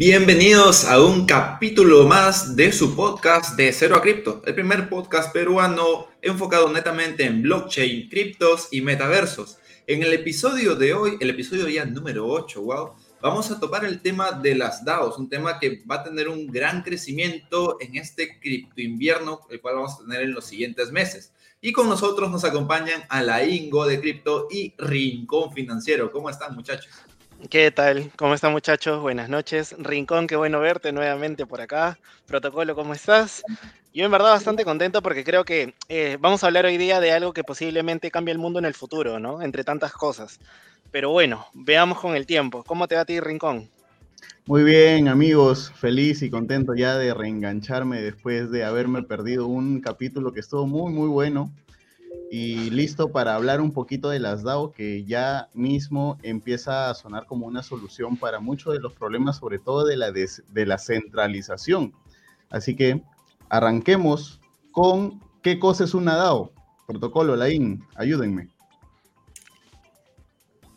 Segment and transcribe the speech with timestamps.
[0.00, 5.32] Bienvenidos a un capítulo más de su podcast de Cero a Cripto, el primer podcast
[5.32, 9.58] peruano enfocado netamente en blockchain, criptos y metaversos.
[9.88, 14.00] En el episodio de hoy, el episodio ya número 8, wow, vamos a topar el
[14.00, 18.38] tema de las DAOs, un tema que va a tener un gran crecimiento en este
[18.38, 21.32] cripto invierno, el cual vamos a tener en los siguientes meses.
[21.60, 26.12] Y con nosotros nos acompañan a la Ingo de Cripto y Rincón Financiero.
[26.12, 26.88] ¿Cómo están, muchachos?
[27.46, 28.10] ¿Qué tal?
[28.16, 29.00] ¿Cómo están muchachos?
[29.00, 29.74] Buenas noches.
[29.78, 31.96] Rincón, qué bueno verte nuevamente por acá.
[32.26, 33.44] Protocolo, ¿cómo estás?
[33.94, 37.12] Yo en verdad bastante contento porque creo que eh, vamos a hablar hoy día de
[37.12, 39.40] algo que posiblemente cambie el mundo en el futuro, ¿no?
[39.40, 40.40] Entre tantas cosas.
[40.90, 42.64] Pero bueno, veamos con el tiempo.
[42.64, 43.70] ¿Cómo te va a ti, Rincón?
[44.44, 45.72] Muy bien, amigos.
[45.76, 50.92] Feliz y contento ya de reengancharme después de haberme perdido un capítulo que estuvo muy,
[50.92, 51.52] muy bueno
[52.30, 57.26] y listo para hablar un poquito de las DAO, que ya mismo empieza a sonar
[57.26, 61.94] como una solución para muchos de los problemas, sobre todo de la, de la centralización.
[62.50, 63.02] Así que
[63.48, 64.40] arranquemos
[64.72, 66.52] con qué cosa es una DAO.
[66.86, 68.48] Protocolo, Laín, ayúdenme.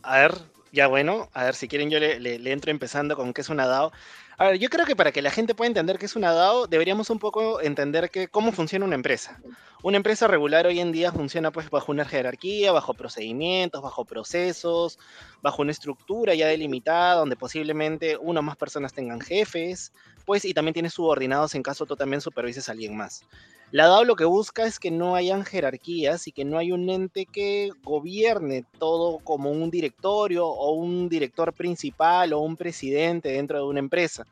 [0.02, 0.34] A ver,
[0.72, 3.66] ya bueno, a ver si quieren yo le, le entro empezando con qué es una
[3.66, 3.92] DAO.
[4.38, 6.66] A ver, yo creo que para que la gente pueda entender qué es una DAO,
[6.66, 9.40] deberíamos un poco entender que, cómo funciona una empresa.
[9.84, 14.96] Una empresa regular hoy en día funciona pues bajo una jerarquía, bajo procedimientos, bajo procesos,
[15.42, 19.92] bajo una estructura ya delimitada, donde posiblemente una o más personas tengan jefes,
[20.24, 23.24] pues y también tiene subordinados en caso tú también supervises a alguien más.
[23.72, 26.88] La DAO lo que busca es que no hayan jerarquías y que no hay un
[26.88, 33.58] ente que gobierne todo como un directorio o un director principal o un presidente dentro
[33.58, 34.26] de una empresa,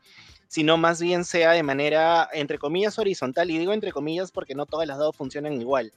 [0.51, 3.53] sino más bien sea de manera, entre comillas, horizontal.
[3.53, 5.93] Y digo entre comillas porque no todas las DAO funcionan igual.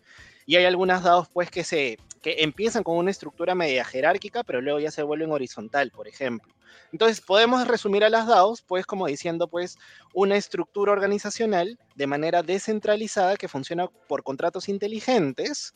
[0.45, 4.61] Y hay algunas DAOs pues que, se, que empiezan con una estructura media jerárquica, pero
[4.61, 6.53] luego ya se vuelven horizontal, por ejemplo.
[6.91, 9.79] Entonces podemos resumir a las DAOs pues como diciendo pues
[10.13, 15.73] una estructura organizacional de manera descentralizada que funciona por contratos inteligentes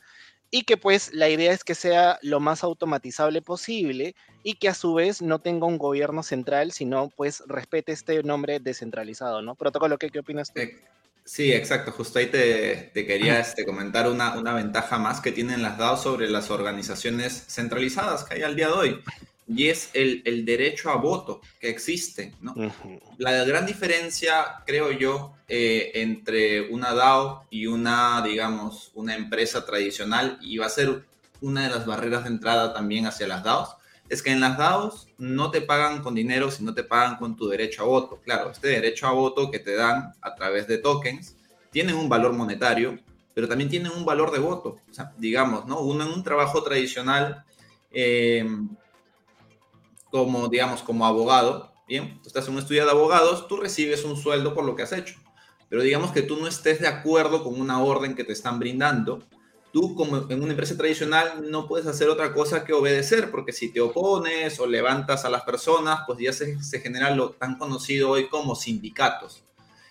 [0.50, 4.74] y que pues la idea es que sea lo más automatizable posible y que a
[4.74, 9.54] su vez no tenga un gobierno central, sino pues respete este nombre descentralizado, ¿no?
[9.54, 10.60] Protocolo, ¿qué, qué opinas tú?
[11.24, 11.92] Sí, exacto.
[11.92, 16.30] Justo ahí te, quería este, comentar una, una, ventaja más que tienen las DAO sobre
[16.30, 19.02] las organizaciones centralizadas que hay al día de hoy.
[19.48, 22.34] Y es el, el derecho a voto que existe.
[22.40, 22.54] ¿no?
[23.16, 30.38] La gran diferencia, creo yo, eh, entre una DAO y una, digamos, una empresa tradicional,
[30.42, 31.04] y va a ser
[31.40, 33.76] una de las barreras de entrada también hacia las DAOs,
[34.08, 37.48] es que en las DAOs no te pagan con dinero, sino te pagan con tu
[37.48, 38.20] derecho a voto.
[38.24, 41.36] Claro, este derecho a voto que te dan a través de tokens
[41.70, 42.98] tiene un valor monetario,
[43.34, 44.80] pero también tiene un valor de voto.
[44.90, 45.80] O sea, digamos, ¿no?
[45.80, 47.44] Uno en un trabajo tradicional,
[47.90, 48.46] eh,
[50.10, 54.16] como, digamos, como abogado, bien, tú estás en un estudio de abogados, tú recibes un
[54.16, 55.14] sueldo por lo que has hecho.
[55.68, 59.22] Pero digamos que tú no estés de acuerdo con una orden que te están brindando,
[59.72, 63.70] tú como en una empresa tradicional no puedes hacer otra cosa que obedecer, porque si
[63.72, 68.10] te opones o levantas a las personas, pues ya se, se genera lo tan conocido
[68.10, 69.44] hoy como sindicatos.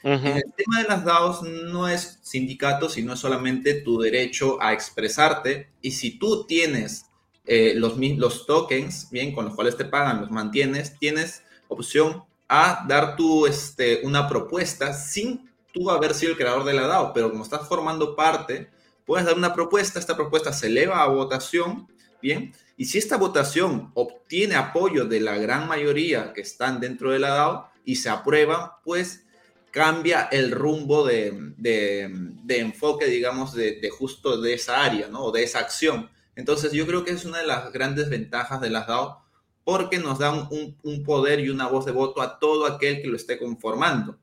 [0.03, 5.69] El tema de las DAOs no es sindicato, sino es solamente tu derecho a expresarte.
[5.81, 7.06] Y si tú tienes
[7.47, 12.85] eh, los, los tokens, bien, con los cuales te pagan, los mantienes, tienes opción a
[12.87, 17.29] dar tu, este, una propuesta sin tú haber sido el creador de la DAO, pero
[17.31, 18.69] como estás formando parte,
[19.05, 21.87] puedes dar una propuesta, esta propuesta se eleva a votación,
[22.21, 22.53] ¿bien?
[22.75, 27.29] Y si esta votación obtiene apoyo de la gran mayoría que están dentro de la
[27.29, 29.25] DAO y se aprueba, pues
[29.71, 35.25] cambia el rumbo de, de, enfoque, digamos, de, de, justo de esa área, ¿no?
[35.25, 36.09] O de esa acción.
[36.37, 39.21] Entonces yo creo que es una de las grandes ventajas de las DAO
[39.63, 43.07] porque nos dan un, un poder y una voz de voto a todo aquel que
[43.09, 44.17] lo esté conformando.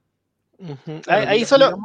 [1.06, 1.76] Ahí, solo,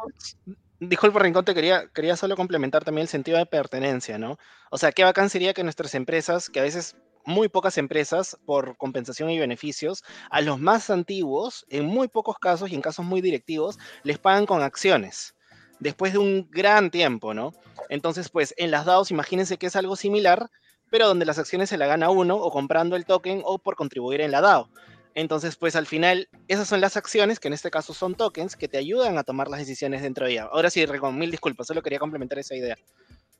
[0.79, 4.37] Disculpa, Rincón, te quería, quería solo complementar también el sentido de pertenencia, ¿no?
[4.72, 6.96] O sea, qué bacán sería que nuestras empresas, que a veces
[7.26, 12.70] muy pocas empresas, por compensación y beneficios, a los más antiguos, en muy pocos casos
[12.70, 15.35] y en casos muy directivos, les pagan con acciones,
[15.79, 17.53] después de un gran tiempo, ¿no?
[17.90, 20.49] Entonces, pues en las DAOs, imagínense que es algo similar,
[20.90, 24.22] pero donde las acciones se la gana uno o comprando el token o por contribuir
[24.22, 24.70] en la DAO.
[25.16, 28.67] Entonces, pues al final, esas son las acciones, que en este caso son tokens, que
[28.67, 30.49] te ayudan a tomar las decisiones dentro de ella.
[30.52, 32.78] Ahora sí, con mil disculpas, solo quería complementar esa idea.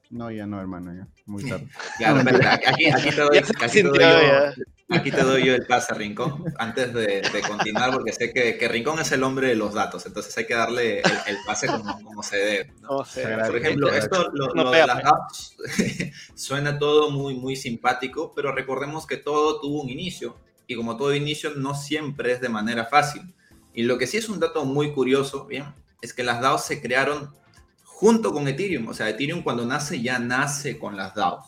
[0.10, 1.08] No, ya no, hermano, ya.
[1.28, 1.68] Muy tarde.
[2.68, 6.46] aquí, aquí, te doy, aquí, te doy yo, aquí, te doy yo, el pase, Rincón,
[6.58, 10.08] antes de, de continuar, porque sé que, que, Rincón es el hombre de los datos,
[10.08, 12.74] entonces hay que darle el, el pase como, como, se debe.
[12.82, 12.90] ¿no?
[12.90, 15.58] Oh, Por ejemplo, esto, lo, lo de las apps,
[16.34, 21.14] suena todo muy, muy simpático, pero recordemos que todo tuvo un inicio y como todo
[21.14, 23.22] inicio no siempre es de manera fácil.
[23.74, 25.66] Y lo que sí es un dato muy curioso, bien,
[26.02, 27.32] es que las DAOs se crearon
[28.00, 28.88] junto con Ethereum.
[28.88, 31.48] O sea, Ethereum cuando nace ya nace con las DAOs.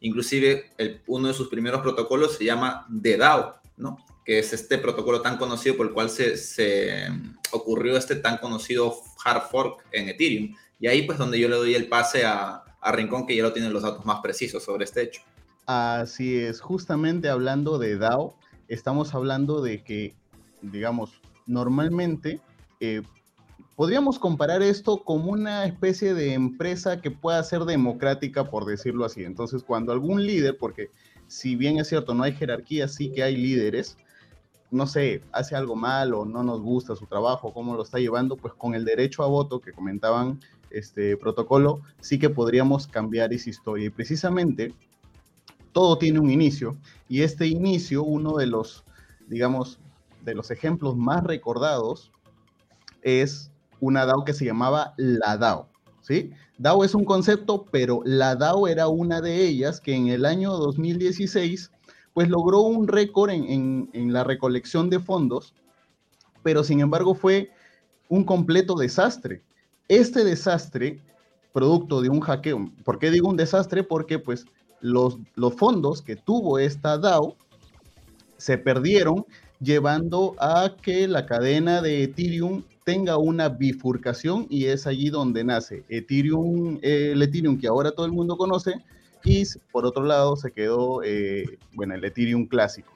[0.00, 0.72] Inclusive
[1.06, 4.04] uno de sus primeros protocolos se llama DAO, ¿no?
[4.24, 7.06] que es este protocolo tan conocido por el cual se, se,
[7.52, 8.92] ocurrió este tan conocido
[9.24, 10.56] hard fork en Ethereum.
[10.80, 13.52] Y ahí pues donde yo le doy el pase a, a Rincón, que ya lo
[13.52, 15.22] tiene los datos más precisos sobre este hecho.
[15.66, 18.34] Así es, justamente hablando de DAO,
[18.66, 20.16] estamos hablando de que,
[20.60, 22.40] digamos, normalmente
[22.80, 23.02] eh,
[23.76, 29.24] podríamos comparar esto como una especie de empresa que pueda ser democrática, por decirlo así.
[29.24, 30.90] Entonces, cuando algún líder, porque
[31.26, 33.96] si bien es cierto, no hay jerarquía, sí que hay líderes,
[34.70, 38.36] no sé, hace algo mal o no nos gusta su trabajo, cómo lo está llevando,
[38.36, 40.40] pues con el derecho a voto que comentaban
[40.70, 43.86] este protocolo, sí que podríamos cambiar esa historia.
[43.86, 44.74] Y precisamente
[45.72, 46.76] todo tiene un inicio
[47.08, 48.84] y este inicio, uno de los,
[49.28, 49.78] digamos,
[50.22, 52.10] de los ejemplos más recordados
[53.02, 55.68] es una DAO que se llamaba la DAO,
[56.00, 56.32] ¿sí?
[56.58, 60.52] DAO es un concepto, pero la DAO era una de ellas que en el año
[60.52, 61.70] 2016
[62.12, 65.52] pues logró un récord en, en la recolección de fondos,
[66.42, 67.50] pero sin embargo fue
[68.08, 69.42] un completo desastre.
[69.88, 71.00] Este desastre,
[71.52, 73.82] producto de un hackeo, ¿por qué digo un desastre?
[73.82, 74.46] Porque pues
[74.84, 75.16] los,
[75.56, 77.36] fondos que tuvo esta DAO
[78.36, 79.24] se perdieron
[79.60, 85.84] llevando a que la cadena de Ethereum tenga una bifurcación y es allí donde nace
[85.88, 88.74] Ethereum, el Ethereum que ahora todo el mundo conoce
[89.24, 89.42] y
[89.72, 92.92] por otro lado se quedó, eh, bueno, el Ethereum clásico.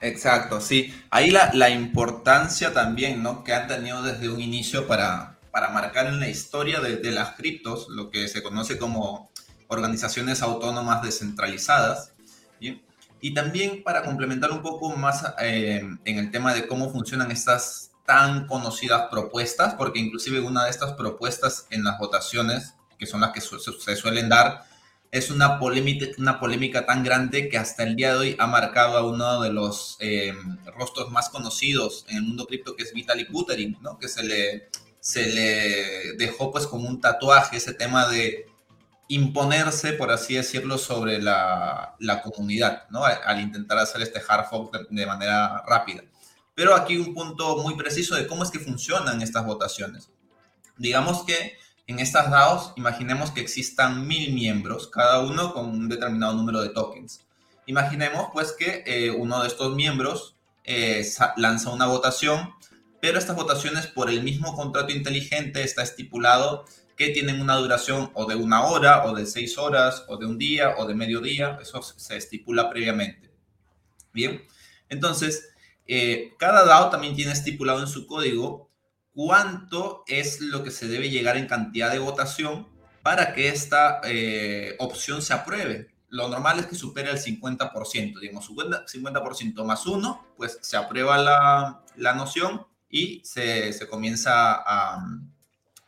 [0.00, 0.94] Exacto, sí.
[1.10, 3.44] Ahí la, importancia también, ¿no?
[3.44, 7.34] Que han tenido desde un inicio para, para marcar en la historia de, de las
[7.34, 9.30] criptos, lo que se conoce como
[9.66, 12.14] organizaciones autónomas descentralizadas.
[13.20, 17.90] Y también para complementar un poco más eh, en el tema de cómo funcionan estas
[18.08, 23.32] tan conocidas propuestas, porque inclusive una de estas propuestas en las votaciones, que son las
[23.32, 24.64] que se suelen dar,
[25.10, 26.06] es una polémica,
[26.40, 29.98] polémica tan grande que hasta el día de hoy ha marcado a uno de los
[30.00, 30.32] eh,
[30.74, 33.98] rostros más conocidos en el mundo cripto, que es Vitalik Buterin, ¿no?
[33.98, 34.70] que se le,
[35.00, 38.46] se le dejó pues como un tatuaje ese tema de
[39.08, 41.94] imponerse, por así decirlo, sobre la,
[42.24, 43.04] comunidad, ¿no?
[43.04, 46.04] Al, intentar hacer este hard fork de, manera rápida.
[46.58, 50.10] Pero aquí un punto muy preciso de cómo es que funcionan estas votaciones.
[50.76, 51.56] Digamos que
[51.86, 56.70] en estas DAOs, imaginemos que existan mil miembros, cada uno con un determinado número de
[56.70, 57.24] tokens.
[57.66, 60.34] Imaginemos pues que eh, uno de estos miembros
[60.64, 62.52] eh, lanza una votación,
[63.00, 66.64] pero estas votaciones por el mismo contrato inteligente está estipulado
[66.96, 70.38] que tienen una duración o de una hora, o de seis horas, o de un
[70.38, 71.56] día, o de medio día.
[71.62, 73.30] Eso se estipula previamente.
[74.12, 74.42] Bien,
[74.88, 75.50] entonces,
[75.88, 78.70] eh, cada DAO también tiene estipulado en su código
[79.14, 82.68] cuánto es lo que se debe llegar en cantidad de votación
[83.02, 85.88] para que esta eh, opción se apruebe.
[86.10, 91.82] Lo normal es que supere el 50%, digamos, 50%, más uno, pues se aprueba la,
[91.96, 95.04] la noción y se, se comienza a,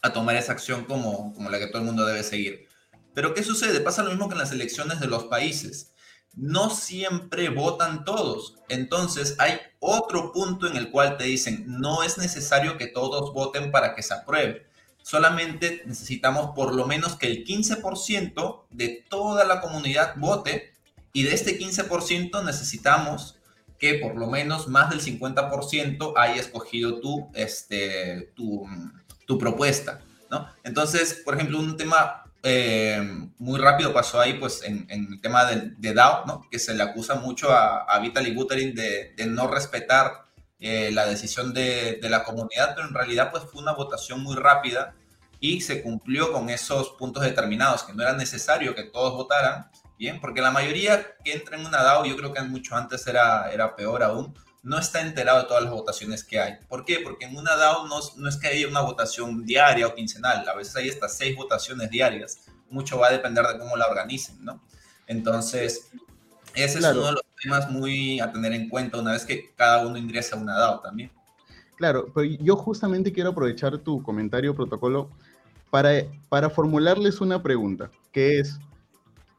[0.03, 2.69] a tomar esa acción como, como la que todo el mundo debe seguir.
[3.15, 3.81] Pero ¿qué sucede?
[3.81, 5.93] Pasa lo mismo que en las elecciones de los países.
[6.35, 8.57] No siempre votan todos.
[8.69, 13.71] Entonces hay otro punto en el cual te dicen, no es necesario que todos voten
[13.71, 14.67] para que se apruebe.
[15.03, 20.73] Solamente necesitamos por lo menos que el 15% de toda la comunidad vote
[21.13, 23.37] y de este 15% necesitamos
[23.79, 28.67] que por lo menos más del 50% haya escogido tú, este, tu,
[29.27, 30.47] tu propuesta, ¿no?
[30.63, 35.73] Entonces, por ejemplo, un tema eh, muy rápido pasó ahí, pues, en, el tema de,
[35.77, 36.49] de, DAO, ¿no?
[36.51, 40.27] Que se le acusa mucho a, a Vitaly Buterin de, no respetar
[40.59, 44.95] eh, la decisión de, la comunidad, pero en realidad, pues, fue una votación muy rápida
[45.39, 50.21] y se cumplió con esos puntos determinados, que no era necesario que todos votaran, bien,
[50.21, 53.77] porque la mayoría que entra en una DAO, yo creo que mucho antes era, era
[53.77, 56.59] peor aún, no está enterado de todas las votaciones que hay.
[56.69, 57.01] ¿Por qué?
[57.03, 60.77] Porque en una DAO no, es que haya una votación diaria o quincenal, a veces
[60.77, 62.41] hay hasta seis votaciones diarias.
[62.69, 64.63] Mucho va a depender de cómo la organicen, ¿no?
[65.07, 65.91] Entonces,
[66.55, 69.87] ese es uno de los temas muy a tener en cuenta una vez que cada
[69.87, 71.11] uno ingresa a una DAO también.
[71.77, 75.11] Claro, pero yo justamente quiero aprovechar tu comentario protocolo
[75.71, 75.91] para,
[76.29, 78.59] para formularles una pregunta, que es,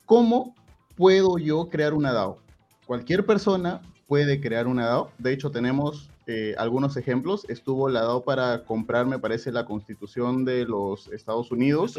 [0.05, 0.55] ¿cómo
[0.95, 2.41] puedo yo crear una DAO?
[2.87, 5.09] Cualquier persona puede crear una DAO.
[5.19, 7.45] De hecho, tenemos eh, algunos ejemplos.
[7.47, 11.97] Estuvo la DAO para comprar, me parece, la constitución de los Estados Unidos.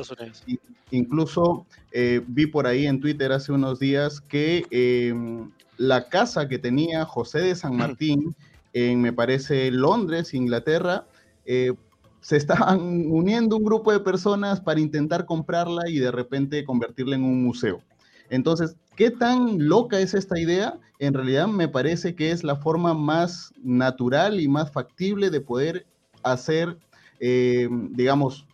[0.91, 6.59] incluso eh, vi por ahí en Twitter hace unos días que em, la casa que
[6.59, 8.37] tenía José de San Martín
[8.75, 11.07] en, me parece, Londres, Inglaterra,
[11.47, 11.73] eh,
[12.21, 12.79] se estaban
[13.11, 17.81] uniendo un grupo de personas para intentar comprarla y de repente convertirla en un museo.
[18.29, 20.79] Entonces, ¿qué tan loca es esta idea?
[20.99, 25.87] En realidad me parece que es la forma más natural y más factible de poder
[26.23, 26.79] hacer,
[27.21, 28.47] eh, digamos,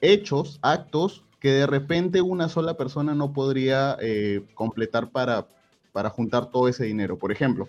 [0.00, 5.46] hechos, actos que de repente una sola persona no podría eh, completar para,
[5.92, 7.18] para juntar todo ese dinero.
[7.18, 7.68] Por ejemplo,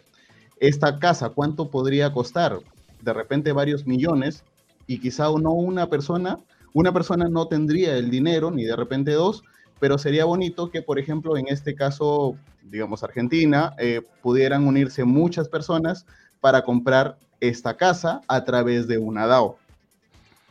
[0.60, 2.60] esta casa, ¿cuánto podría costar?
[3.01, 4.44] De repente varios millones
[4.88, 6.39] y quizá no una persona,
[6.74, 9.44] una persona no tendría el dinero, ni de repente dos,
[9.79, 15.50] pero sería bonito que, por ejemplo, en este caso, digamos, Argentina, eh, pudieran unirse muchas
[15.50, 16.05] personas
[16.39, 19.58] para comprar esta casa a través de una DAO.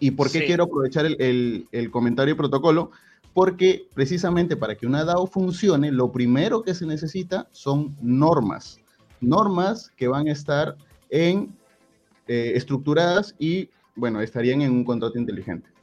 [0.00, 2.90] ¿Y por qué quiero aprovechar el, el, comentario y protocolo?
[3.32, 8.78] Porque precisamente para que una DAO funcione, lo primero que se necesita son normas.
[9.20, 10.76] Normas que van a estar
[11.08, 11.56] en,
[12.26, 15.73] eh, estructuradas y, bueno, estarían en un contrato inteligente.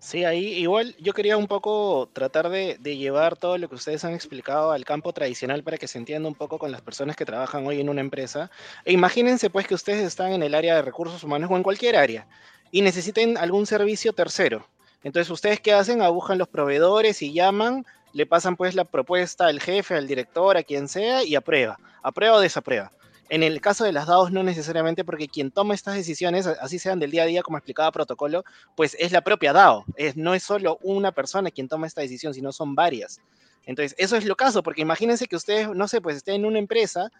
[0.00, 4.14] Sí, ahí igual yo quería un poco tratar de, llevar todo lo que ustedes han
[4.14, 7.66] explicado al campo tradicional para que se entienda un poco con las personas que trabajan
[7.66, 8.50] hoy en una empresa.
[8.86, 11.96] E imagínense pues que ustedes están en el área de recursos humanos o en cualquier
[11.96, 12.26] área
[12.72, 14.66] y necesiten algún servicio tercero.
[15.04, 16.00] Entonces, ¿ustedes qué hacen?
[16.00, 20.62] Abujan los proveedores y llaman, le pasan pues la propuesta al jefe, al director, a
[20.62, 21.78] quien sea y aprueba.
[22.02, 22.90] Aprueba o desaprueba.
[23.30, 26.98] En el caso de las DAOs no necesariamente porque quien toma estas decisiones, así sean
[26.98, 28.44] del día a día como explicaba protocolo,
[28.74, 29.84] pues es la propia DAO.
[30.16, 33.20] No es solo una persona quien toma esta decisión, sino son varias.
[33.66, 36.58] Entonces, eso es lo caso, porque imagínense que ustedes, no sé, pues estén en una
[36.58, 37.12] empresa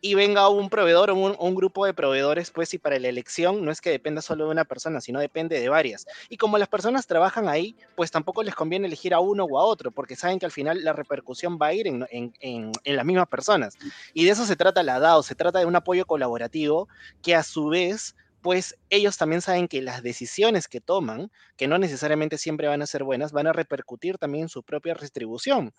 [0.00, 3.70] y venga un proveedor o un, grupo de proveedores, pues, y para la elección no
[3.70, 6.06] es que dependa solo de una persona, sino depende de varias.
[6.28, 9.64] Y como las personas trabajan ahí, pues tampoco les conviene elegir a uno o a
[9.64, 13.28] otro, porque saben que al final la repercusión va a ir en, en las mismas
[13.28, 13.76] personas.
[14.14, 16.88] Y de eso se trata la DAO, se trata de un apoyo colaborativo
[17.22, 21.76] que a su vez pues ellos también saben que las decisiones que toman, que no
[21.76, 25.74] necesariamente siempre van a ser buenas, van a repercutir también en su propia distribución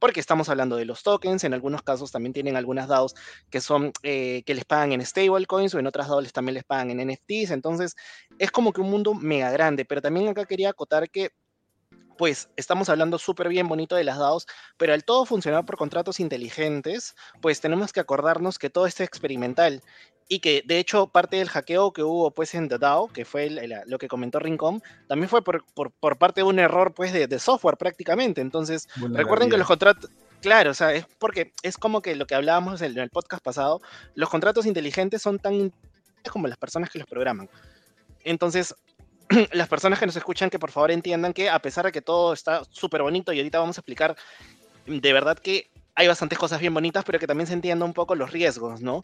[0.00, 3.14] porque estamos hablando de los tokens, en algunos casos también tienen algunas DAOs
[3.50, 6.90] que son, eh, que les pagan en stablecoins o en otras DAOs también les pagan
[6.90, 7.94] en NFTs, entonces
[8.38, 11.30] es como que un mundo mega grande, pero también acá quería acotar que
[12.16, 16.20] pues estamos hablando súper bien bonito de las DAOs, pero al todo funcionar por contratos
[16.20, 19.82] inteligentes, pues tenemos que acordarnos que todo es experimental
[20.32, 23.50] y que de hecho parte del hackeo que hubo pues en The DAO, que fue
[23.86, 27.76] lo que comentó Rincón, también fue por, por, parte de un error pues de, software
[27.76, 28.40] prácticamente.
[28.40, 30.08] Entonces, recuerden que los contratos...
[30.40, 33.80] Claro, o sea, es porque es como que lo que hablábamos en el podcast pasado,
[34.14, 35.72] los contratos inteligentes son tan
[36.30, 37.50] como las personas que los programan.
[38.22, 38.76] Entonces,
[39.52, 42.34] las personas que nos escuchan que por favor entiendan que a pesar de que todo
[42.34, 44.16] está súper bonito y ahorita vamos a explicar
[44.86, 48.14] de verdad que hay bastantes cosas bien bonitas, pero que también se entienda un poco
[48.14, 49.02] los riesgos, ¿no?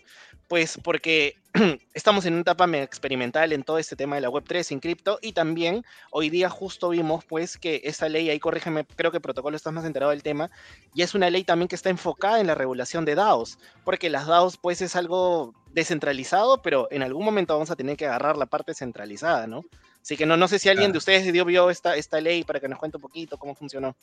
[0.49, 1.37] Pues porque
[1.95, 5.33] estamos en una etapa experimental en todo este tema de la Web3 sin cripto y
[5.33, 9.73] también hoy día justo vimos pues que esta ley, ahí corrígeme, creo que protocolo estás
[9.73, 10.51] más enterado del tema,
[10.95, 14.27] y es una ley también que está enfocada en la regulación de DAOs, porque las
[14.27, 18.47] DAOs pues es algo descentralizado, pero en algún momento vamos a tener que agarrar la
[18.47, 19.65] parte centralizada, ¿no?
[20.07, 22.61] Así que no, no sé si alguien de ustedes dio, vio esta, esta ley para
[22.61, 23.97] que nos cuente un poquito cómo funcionó.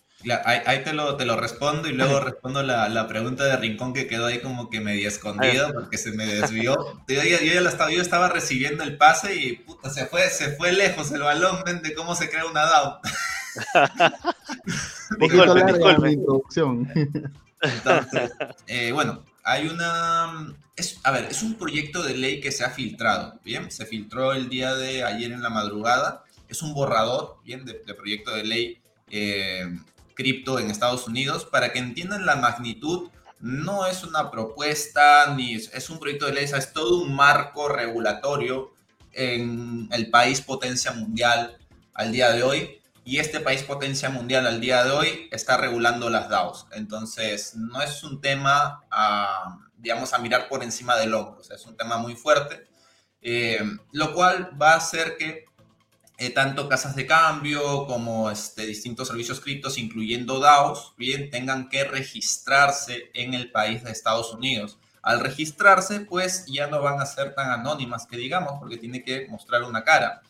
[0.44, 4.06] ahí, te, lo, te lo respondo y luego respondo la, la, pregunta de Rincón que
[4.06, 6.76] quedó ahí como que medio escondido porque se me desvió.
[7.08, 10.74] yo, ya, yo, estaba, yo estaba recibiendo el pase y puta, se fue, se fue
[10.74, 13.00] lejos el balón de cómo se crea una DAO.
[15.20, 16.12] disculpe, disculpe.
[16.12, 16.92] introducción.
[17.62, 18.30] Entonces,
[18.68, 20.56] eh, bueno, hay una...
[20.76, 23.70] Es, a ver, es un proyecto de ley que se ha filtrado, ¿bien?
[23.72, 26.24] Se filtró el día de ayer en la madrugada.
[26.48, 27.64] Es un borrador, ¿bien?
[27.66, 28.82] De, proyecto de ley
[29.12, 29.78] eh,
[30.16, 31.46] cripto en Estados Unidos.
[31.46, 33.10] Para que entiendan la magnitud,
[33.40, 38.74] no es una propuesta, ni es, un proyecto de ley, es todo un marco regulatorio
[39.12, 41.58] en el país potencia mundial
[41.94, 46.10] al día de hoy y este país potencia mundial al día de hoy está regulando
[46.10, 46.68] las DAOs.
[46.72, 51.76] Entonces, no es un tema, a, digamos, a mirar por encima del hombro, es un
[51.76, 52.68] tema muy fuerte,
[53.22, 55.46] eh, lo cual va a hacer que
[56.18, 61.84] eh, tanto casas de cambio como este, distintos servicios criptos, incluyendo DAOs, bien, tengan que
[61.84, 64.78] registrarse en el país de Estados Unidos.
[65.02, 69.28] Al registrarse, pues ya no van a ser tan anónimas que digamos, porque tiene que
[69.28, 70.22] mostrar una cara.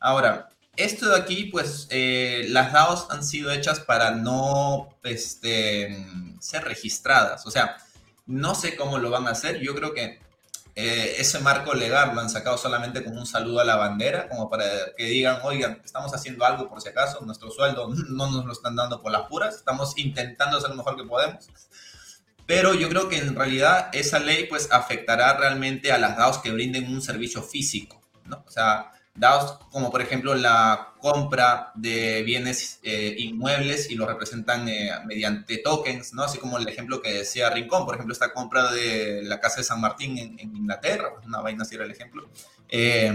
[0.00, 6.06] Ahora, esto de aquí, pues eh, las DAOs han sido hechas para no este,
[6.40, 7.46] ser registradas.
[7.46, 7.76] O sea,
[8.26, 9.58] no sé cómo lo van a hacer.
[9.58, 10.20] Yo creo que
[10.76, 14.48] eh, ese marco legal lo han sacado solamente como un saludo a la bandera, como
[14.48, 14.64] para
[14.96, 18.76] que digan, oigan, estamos haciendo algo por si acaso, nuestro sueldo no nos lo están
[18.76, 21.48] dando por las puras, estamos intentando hacer lo mejor que podemos.
[22.46, 26.52] pero yo creo que en realidad esa ley pues afectará realmente a las DAOs que
[26.52, 28.44] brinden un servicio físico, ¿no?
[28.46, 34.68] O sea, DAOs como por ejemplo la compra de bienes eh, inmuebles y lo representan
[34.68, 36.22] eh, mediante tokens, ¿no?
[36.22, 39.64] Así como el ejemplo que decía Rincón, por ejemplo, esta compra de la Casa de
[39.64, 42.28] San Martín en, Inglaterra, pues, una vaina así era el ejemplo.
[42.68, 43.12] Eh,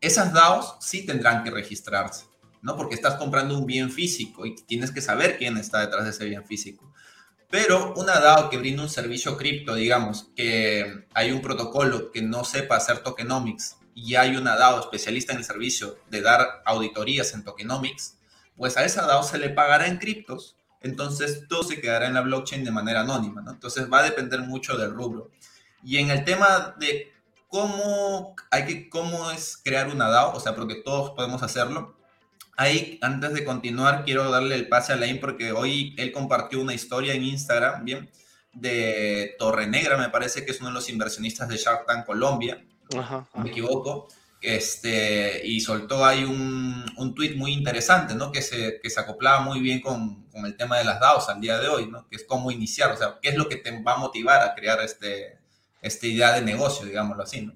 [0.00, 2.26] esas DAOs sí tendrán que registrarse,
[2.60, 2.76] ¿no?
[2.76, 6.24] Porque estás comprando un bien físico y tienes que saber quién está detrás de ese
[6.24, 6.92] bien físico.
[7.50, 12.44] Pero una DAO que brinda un servicio cripto, digamos, que hay un protocolo que no
[12.44, 17.44] sepa hacer tokenomics y hay una DAO especialista en el servicio de dar auditorías en
[17.44, 18.18] tokenomics,
[18.56, 22.22] pues a esa DAO se le pagará en criptos, entonces todo se quedará en la
[22.22, 23.42] blockchain de manera anónima.
[23.48, 25.30] Entonces va a depender mucho del rubro.
[25.82, 27.12] Y en el tema de
[27.48, 31.96] cómo, hay que, cómo es crear una DAO, o sea, porque todos podemos hacerlo,
[32.56, 36.74] Ahí, antes de continuar, quiero darle el pase a Lain porque hoy él compartió una
[36.74, 38.10] historia en Instagram, ¿bien?
[38.52, 42.62] De Torre Negra, me parece que es uno de los inversionistas de Shark Tank Colombia,
[42.98, 44.08] ajá, me equivoco,
[44.40, 48.32] este, y soltó ahí un, un tweet muy interesante, ¿no?
[48.32, 51.40] Que se, que se acoplaba muy bien con, con, el tema de las DAOs al
[51.40, 52.08] día de hoy, ¿no?
[52.08, 54.54] Que es cómo iniciar, o sea, qué es lo que te va a motivar a
[54.54, 55.38] crear este,
[55.80, 57.54] esta idea de negocio, digámoslo así, ¿no?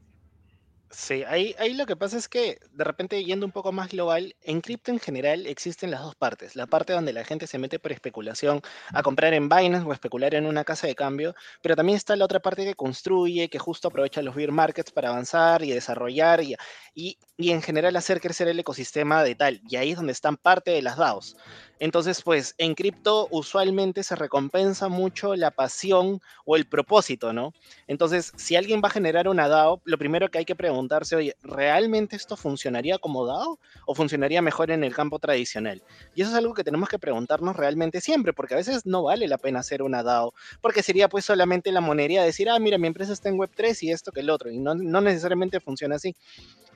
[0.89, 4.37] Sí, ahí, ahí lo que pasa es que de repente yendo un poco más global,
[4.41, 6.55] en cripto en general existen las dos partes.
[6.55, 8.61] La parte donde la gente se mete por especulación
[8.95, 12.25] a comprar en Binance o especular en una casa de cambio, pero también está la
[12.25, 16.55] otra parte que construye, que justo aprovecha los bear markets para avanzar y desarrollar y,
[16.95, 19.61] y, y en general hacer crecer el ecosistema de tal.
[19.69, 21.37] Y ahí es donde están parte de las DAOs.
[21.79, 27.53] Entonces, pues en cripto usualmente se recompensa mucho la pasión o el propósito, ¿no?
[27.87, 31.37] Entonces, si alguien va a generar una DAO, lo primero que hay que preguntarse, oye,
[31.43, 35.83] ¿realmente esto funcionaría como DAO o funcionaría mejor en el campo tradicional?
[36.15, 39.29] Y eso es algo que tenemos que preguntarnos realmente siempre, porque a veces no vale
[39.29, 42.79] la pena hacer una DAO, porque sería pues solamente la monería de decir, ah, mira,
[42.79, 45.97] mi empresa está en Web3 y esto que el otro, y no, no necesariamente funciona
[45.97, 46.17] así.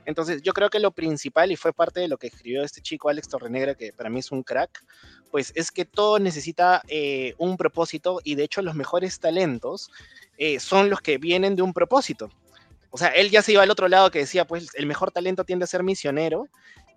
[0.06, 3.08] Entonces, yo creo que lo principal, y fue parte de lo que escribió este chico
[3.08, 4.82] Alex Torrenegra, que para mí es un crack,
[5.30, 9.90] pues es que todo necesita eh, un propósito y de hecho los mejores talentos
[10.38, 12.30] eh, son los que vienen de un propósito.
[12.90, 15.44] O sea, él ya se iba al otro lado que decía, pues el mejor talento
[15.44, 16.48] tiende a ser misionero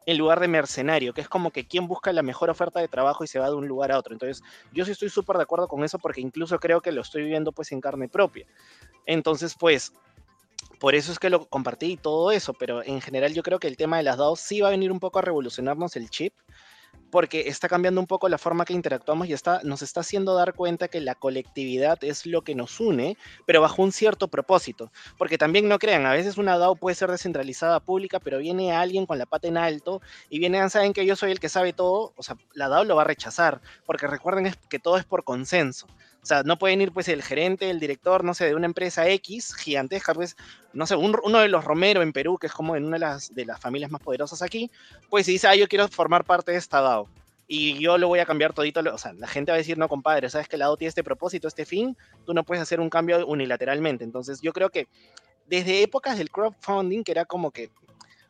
[0.06, 3.24] en lugar de mercenario, que es como que quien busca la mejor oferta de trabajo
[3.24, 4.14] y se va de un lugar a otro.
[4.14, 7.24] Entonces, yo sí estoy súper de acuerdo con eso porque incluso creo que lo estoy
[7.24, 8.46] viviendo pues en carne propia.
[9.06, 9.94] Entonces, pues,
[10.80, 13.68] por eso es que lo compartí y todo eso, pero en general yo creo que
[13.68, 16.34] el tema de las DAOs sí va a venir un poco a revolucionarnos el chip,
[17.14, 20.56] porque está cambiando un poco la forma que interactuamos y está, nos está haciendo dar
[20.56, 24.92] cuenta que la colectividad es lo que nos une, pero bajo un cierto propósito.
[25.16, 29.06] Porque también no crean, a veces una DAO puede ser descentralizada pública, pero viene alguien
[29.06, 32.14] con la pata en alto y viene, saben que yo soy el que sabe todo,
[32.16, 35.86] o sea, la DAO lo va a rechazar, porque recuerden que todo es por consenso.
[36.24, 39.10] O sea, no pueden ir pues el gerente, el director, no sé, de una empresa
[39.10, 40.38] X gigantesca, pues,
[40.72, 43.36] no sé, uno de los Romero en Perú, que es como en una de las,
[43.36, 44.72] de las familias más poderosas aquí,
[45.10, 47.10] pues dice, ah, yo quiero formar parte de esta DAO.
[47.46, 49.90] Y yo lo voy a cambiar todito, o sea, la gente va a decir, no,
[49.90, 52.90] compadre, sabes que la DAO tiene este propósito, este fin, tú no puedes hacer un
[52.90, 54.06] cambio unilateralmente.
[54.06, 54.88] Entonces, yo creo que
[55.48, 57.70] desde épocas del crowdfunding, que era como que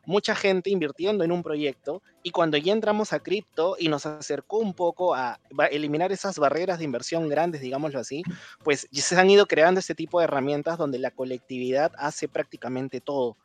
[0.06, 4.58] mucha gente invirtiendo en un proyecto y cuando ya entramos a cripto y nos acercó
[4.58, 5.40] un poco a
[5.72, 8.24] eliminar esas barreras de inversión grandes, digámoslo así,
[8.64, 13.38] pues se han ido creando este tipo de herramientas donde la colectividad hace prácticamente todo.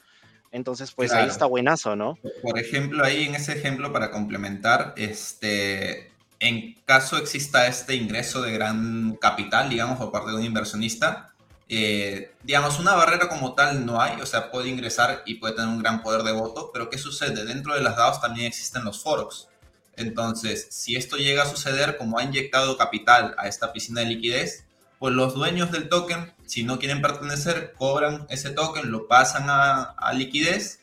[0.51, 2.19] Entonces, pues ahí está buenazo, ¿no?
[2.43, 8.53] Por ejemplo, ahí en ese ejemplo, para complementar, este, en caso exista este ingreso de
[8.53, 11.35] gran capital, digamos, por parte de un inversionista,
[11.69, 15.69] eh, digamos, una barrera como tal no hay, o sea, puede ingresar y puede tener
[15.69, 17.45] un gran poder de voto, pero ¿qué sucede?
[17.45, 19.49] Dentro de las DAOs también existen los foros.
[19.97, 24.65] Entonces, si esto llega a suceder, como ha inyectado capital a esta piscina de liquidez,
[24.99, 29.83] pues los dueños del token, si no quieren pertenecer, cobran ese token, lo pasan a,
[29.83, 30.78] a liquidez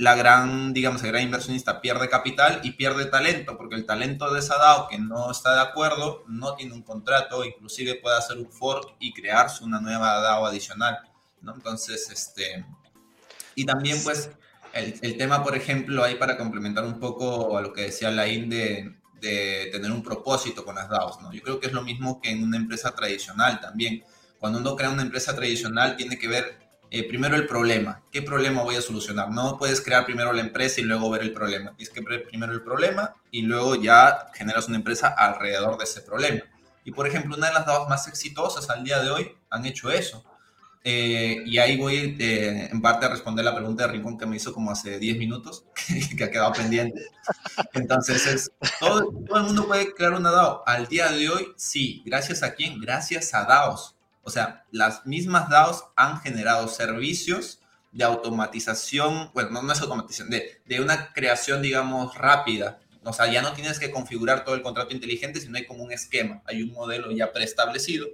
[0.00, 4.40] la gran, digamos, el gran inversionista pierde capital y pierde talento, porque el talento de
[4.40, 8.50] esa DAO que no está de acuerdo no tiene un contrato, inclusive puede hacer un
[8.50, 11.00] fork y crearse una nueva DAO adicional,
[11.42, 11.54] ¿no?
[11.54, 12.64] Entonces, este...
[13.54, 14.30] Y también, pues,
[14.72, 18.48] el, el tema, por ejemplo, ahí para complementar un poco a lo que decía Lain
[18.48, 21.30] de, de tener un propósito con las DAOs, ¿no?
[21.30, 24.02] Yo creo que es lo mismo que en una empresa tradicional también.
[24.38, 26.59] Cuando uno crea una empresa tradicional, tiene que ver
[26.90, 28.02] eh, primero el problema.
[28.10, 29.30] ¿Qué problema voy a solucionar?
[29.30, 31.72] No puedes crear primero la empresa y luego ver el problema.
[31.76, 36.02] Tienes que ver primero el problema y luego ya generas una empresa alrededor de ese
[36.02, 36.40] problema.
[36.84, 39.90] Y por ejemplo, una de las DAOs más exitosas al día de hoy han hecho
[39.92, 40.24] eso.
[40.82, 44.36] Eh, y ahí voy eh, en parte a responder la pregunta de Rincón que me
[44.36, 45.66] hizo como hace 10 minutos,
[46.16, 47.06] que ha quedado pendiente.
[47.74, 50.64] Entonces, es, todo, todo el mundo puede crear una DAO.
[50.66, 52.02] Al día de hoy, sí.
[52.04, 52.80] ¿Gracias a quién?
[52.80, 53.94] Gracias a DAOs
[54.30, 60.62] O sea, las mismas DAOs han generado servicios de automatización, bueno, no, es automatización, de,
[60.64, 62.78] de una creación, digamos, rápida.
[63.02, 65.90] O sea, ya no tienes que configurar todo el contrato inteligente, sino hay como un
[65.90, 68.06] esquema, hay un modelo ya preestablecido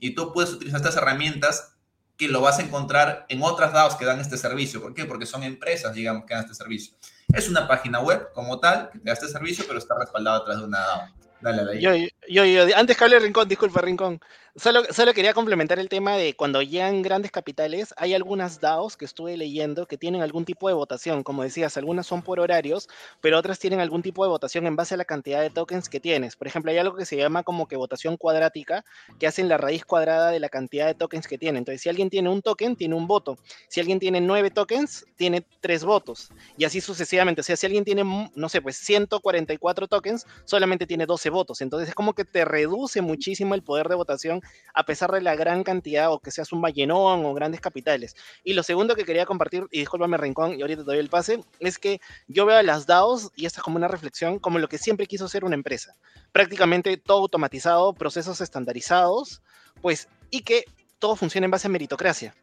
[0.00, 1.76] y tú puedes utilizar estas herramientas
[2.16, 4.82] que lo vas a encontrar en otras DAOs que dan este servicio.
[4.82, 5.04] ¿Por qué?
[5.04, 6.94] Porque son empresas, digamos, que dan este servicio.
[7.32, 10.60] Es una página web como tal que da este servicio, pero está respaldado a través
[10.60, 11.08] de una DAO.
[11.42, 11.80] Dale, dale.
[11.80, 11.90] Yo,
[12.28, 14.20] yo, yo, antes que hable Rincón, disculpa Rincón,
[14.54, 14.82] Solo,
[15.14, 19.86] quería complementar el tema de cuando llegan grandes capitales, hay algunas DAOs que estuve leyendo
[19.86, 21.22] que tienen algún tipo de votación.
[21.22, 22.86] Como decías, algunas son por horarios,
[23.22, 26.00] pero otras tienen algún tipo de votación en base a la cantidad de tokens que
[26.00, 26.36] tienes.
[26.36, 28.84] Por ejemplo, hay algo que se llama como que votación cuadrática,
[29.18, 31.58] que hacen la raíz cuadrada de la cantidad de tokens que tiene.
[31.58, 33.38] Entonces, si alguien tiene un token, tiene un voto.
[33.70, 36.28] Si alguien tiene nueve tokens, tiene tres votos.
[36.58, 37.40] Y así sucesivamente.
[37.40, 41.62] O sea, si alguien tiene, no sé, pues 144 tokens, solamente tiene 12 votos.
[41.62, 44.41] Entonces, es como que te reduce muchísimo el poder de votación
[44.74, 48.16] a pesar de la gran cantidad o que seas un ballenón o grandes capitales.
[48.44, 51.44] Y lo segundo que quería compartir, y discúlpame Rincón, y ahorita te doy el pase,
[51.60, 54.68] es que yo veo a las DAOs, y esta es como una reflexión, como lo
[54.68, 55.94] que siempre quiso ser una empresa.
[56.32, 59.42] Prácticamente todo automatizado, procesos estandarizados,
[59.80, 60.64] pues, y que
[60.98, 62.34] todo funciona en base a meritocracia.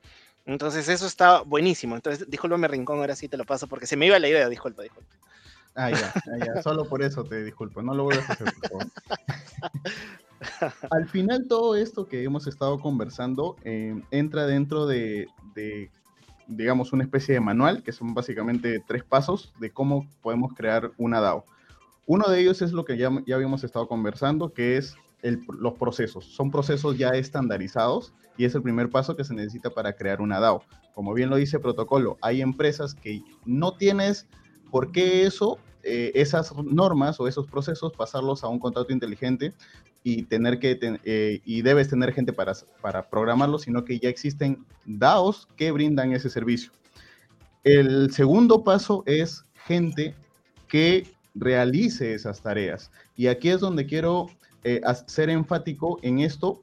[0.45, 1.95] Entonces eso está buenísimo.
[1.95, 4.83] Entonces, discúlpame Rincón, ahora sí te lo paso, porque se me iba la idea, disculpa,
[4.83, 5.13] disculpa.
[5.75, 8.47] Ah, ya, ah, ya, solo por eso te disculpo, no lo voy a hacer,
[10.89, 15.27] Al final todo esto que hemos estado conversando eh, entra dentro de,
[16.47, 21.19] digamos, una especie de manual, que son básicamente tres pasos de cómo podemos crear una
[21.19, 21.43] DAO.
[22.05, 26.25] Uno de ellos es lo que ya, habíamos estado conversando, que es los procesos.
[26.25, 30.39] Son procesos ya estandarizados y es el primer paso que se necesita para crear una
[30.39, 30.63] DAO.
[30.93, 34.27] Como bien lo dice el protocolo, hay empresas que no tienes
[34.71, 39.53] por qué eso eh, esas normas o esos procesos, pasarlos a un contrato inteligente
[40.03, 44.65] y tener que eh, y debes tener gente para, para programarlo, sino que ya existen
[44.85, 46.71] DAOs que brindan ese servicio.
[47.63, 50.15] El segundo paso es gente
[50.67, 52.91] que realice esas tareas.
[53.15, 54.27] Y aquí es donde quiero
[54.63, 56.61] eh, ser enfático en esto,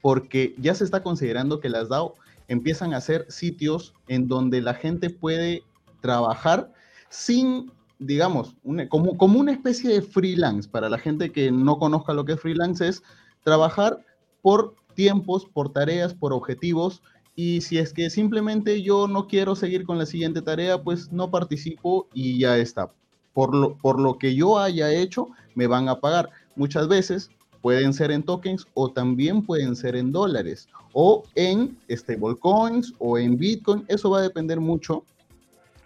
[0.00, 2.14] porque ya se está considerando que las DAO
[2.48, 5.62] empiezan a ser sitios en donde la gente puede
[6.00, 6.72] trabajar
[7.08, 7.70] sin
[8.02, 8.56] digamos,
[8.88, 10.68] como, como una especie de freelance.
[10.68, 13.02] Para la gente que no conozca lo que es freelance, es
[13.42, 14.04] trabajar
[14.42, 17.02] por tiempos, por tareas, por objetivos.
[17.34, 21.30] Y si es que simplemente yo no quiero seguir con la siguiente tarea, pues no
[21.30, 22.92] participo y ya está.
[23.32, 26.28] Por lo, por lo que yo haya hecho, me van a pagar.
[26.56, 27.30] Muchas veces
[27.62, 33.38] pueden ser en tokens o también pueden ser en dólares o en stablecoins o en
[33.38, 33.84] Bitcoin.
[33.88, 35.04] Eso va a depender mucho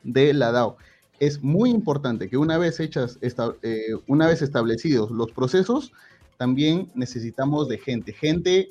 [0.02, 0.76] de la DAO
[1.20, 5.92] es muy importante que una vez hechas, eh, una vez establecidos los procesos,
[6.36, 8.70] también necesitamos de gente, gente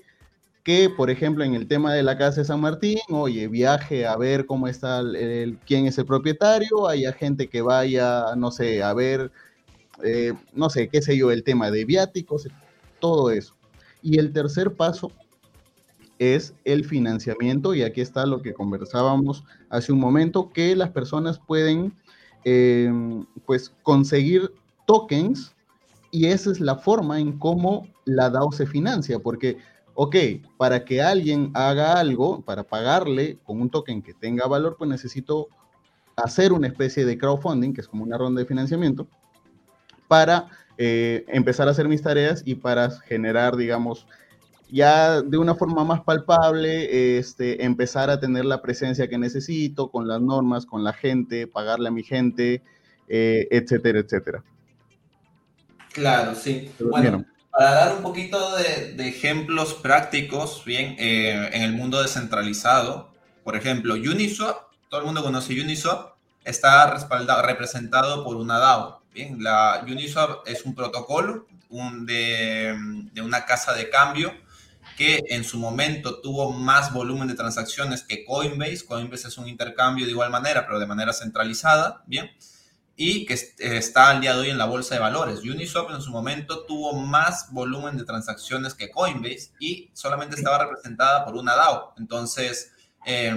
[0.64, 4.18] que, por ejemplo, en el tema de la casa de San Martín, oye, viaje a
[4.18, 8.94] ver cómo está el, quién es el propietario, haya gente que vaya, no sé, a
[8.94, 9.32] ver,
[10.04, 12.48] eh, no sé, qué sé yo, el tema de viáticos,
[13.00, 13.56] todo eso.
[14.02, 15.12] Y el tercer paso
[16.18, 21.40] es el financiamiento, y aquí está lo que conversábamos hace un momento, que las personas
[21.40, 21.94] pueden
[22.48, 24.54] Em, pues conseguir
[24.86, 25.56] tokens
[26.12, 29.58] y esa es la forma en cómo la DAO se financia, porque,
[29.96, 30.16] ok,
[30.56, 35.48] para que alguien haga algo, para pagarle con un token que tenga valor, pues necesito
[36.16, 39.08] hacer una especie de crowdfunding, que es como una ronda de financiamiento,
[40.08, 44.06] para eh, empezar a hacer mis tareas y para generar, digamos,
[44.69, 50.08] ya de una forma más palpable, este, empezar a tener la presencia que necesito con
[50.08, 52.62] las normas, con la gente, pagarle a mi gente,
[53.08, 54.43] eh, etcétera, etcétera.
[55.93, 56.71] Claro, sí.
[56.80, 63.12] Bueno, para dar un poquito de, ejemplos prácticos, bien, eh, en el mundo descentralizado,
[63.43, 64.58] por ejemplo, Uniswap,
[64.89, 69.01] todo el mundo conoce Uniswap, está respaldado, representado por una DAO.
[69.13, 72.75] Bien, la Uniswap es un protocolo un de,
[73.12, 74.32] de una casa de cambio
[74.98, 78.86] que en su momento tuvo más volumen de transacciones que Coinbase.
[78.86, 82.32] Coinbase es un intercambio de igual manera, pero de manera centralizada, ¿bien?
[82.96, 85.40] Y que está al día de hoy en la bolsa de valores.
[85.40, 91.26] Uniswap en su momento tuvo más volumen de transacciones que Coinbase y solamente estaba representada
[91.26, 91.94] por una DAO.
[91.98, 92.72] Entonces,
[93.06, 93.36] eh,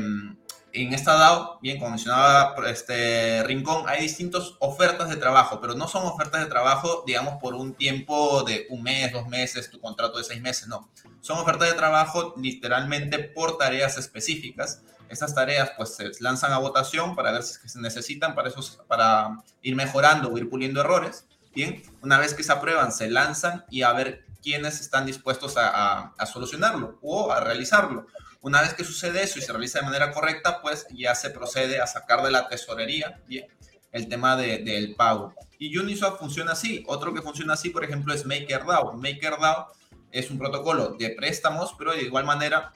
[0.72, 5.88] en esta DAO, bien, como mencionaba este Rincón, hay distintas ofertas de trabajo, pero no
[5.88, 10.18] son ofertas de trabajo, digamos, por un tiempo de un mes, dos meses, tu contrato
[10.18, 10.88] de seis meses, no.
[11.20, 14.83] Son ofertas de trabajo literalmente por tareas específicas.
[15.09, 19.42] Estas tareas pues se lanzan a votación para ver si se necesitan para, esos, para
[19.62, 21.26] ir mejorando o ir puliendo errores.
[21.54, 26.12] Bien, una vez que se aprueban, se lanzan y a ver quiénes están dispuestos a,
[26.31, 28.07] solucionarlo o a realizarlo.
[28.40, 31.81] Una vez que sucede eso y se realiza de manera correcta, pues ya se procede
[31.81, 33.46] a sacar de la tesorería bien,
[33.92, 35.35] el tema del pago.
[35.59, 36.85] Y Uniswap funciona así.
[36.87, 38.92] Otro que funciona así, por ejemplo, es MakerDAO.
[38.94, 39.72] MakerDAO
[40.12, 42.72] es un protocolo de préstamos, pero de igual manera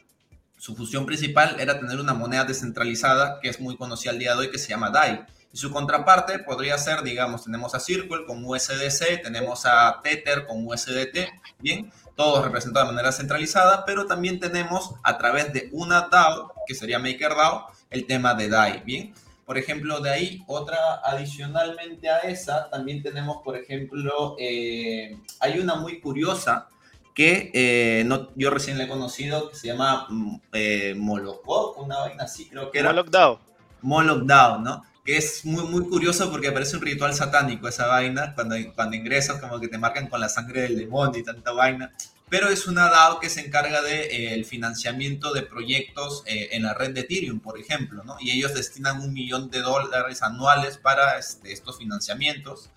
[0.59, 4.41] su función principal era tener una moneda descentralizada que es muy conocida al día de
[4.43, 5.25] hoy que se llama DAI.
[5.53, 10.65] Y su contraparte podría ser, digamos, tenemos a Circle con USDC, tenemos a Tether con
[10.65, 16.53] USDT, bien, todos representados de manera centralizada, pero también tenemos a través de una DAO,
[16.69, 19.13] que sería MakerDAO, el tema de DAI, bien.
[19.45, 25.75] Por ejemplo, de ahí, otra adicionalmente a esa, también tenemos, por ejemplo, eh, hay una
[25.75, 26.69] muy curiosa
[27.13, 32.23] que eh, no, yo recién le he conocido, que se llama mm, eh, una vaina
[32.23, 32.91] así, creo que era.
[32.91, 33.41] Molokdao.
[33.83, 34.85] Molokdao, ¿no?
[35.05, 39.41] Que es muy, muy curioso porque parece un ritual satánico esa vaina, cuando, cuando ingresas
[39.41, 41.93] como que te marcan con la sangre del demonio y tanta vaina.
[42.33, 46.63] Pero es una DAO que se encarga del de, eh, financiamiento de proyectos eh, en
[46.63, 48.17] la red de Ethereum, por ejemplo, ¿no?
[48.21, 52.71] Y ellos destinan un millón de dólares anuales para este, estos financiamientos.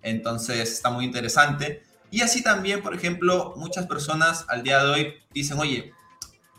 [0.00, 1.82] Entonces está muy interesante.
[2.10, 5.92] Y así también, por ejemplo, muchas personas al día de hoy dicen, oye,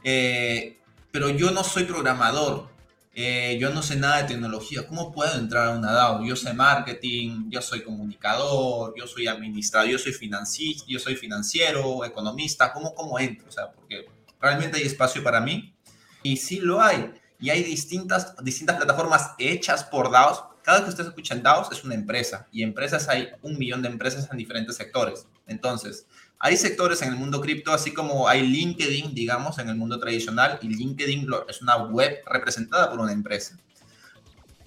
[0.04, 0.78] eh,
[1.10, 2.70] pero yo no soy programador,
[3.14, 6.26] eh, yo no sé nada de tecnología, ¿cómo puedo entrar a una DAO?
[6.26, 12.06] Yo sé marketing, yo soy comunicador, yo soy administrador, yo soy financiero, yo soy financiero,
[12.06, 13.48] economista, ¿cómo, ¿cómo entro?
[13.48, 14.06] O sea, porque
[14.40, 15.76] realmente hay espacio para mí
[16.24, 17.12] y sí lo hay.
[17.40, 21.84] Y hay distintas, distintas plataformas hechas por DAOs cada vez que ustedes escuchan DAOs es
[21.84, 25.28] una empresa y empresas hay un millón de empresas en diferentes sectores.
[25.46, 26.08] Entonces,
[26.46, 30.60] hay sectores en el mundo cripto, así como hay LinkedIn, digamos, en el mundo tradicional,
[30.62, 33.58] y LinkedIn es una web representada por una empresa.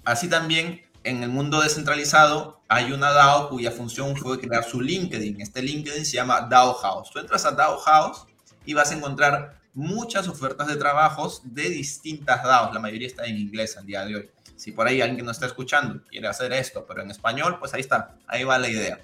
[0.03, 5.43] Así también en el mundo descentralizado hay una DAO cuya función fue crear su LinkedIn.
[5.43, 7.11] Este LinkedIn se llama DAO House.
[7.11, 8.25] Tú entras a DAO House
[8.65, 12.73] y vas a encontrar muchas ofertas de trabajos de distintas DAOs.
[12.73, 14.31] La mayoría está en inglés al día de hoy.
[14.57, 17.75] Si por ahí alguien que no está escuchando quiere hacer esto, pero en español, pues
[17.75, 18.99] ahí está, ahí va la idea.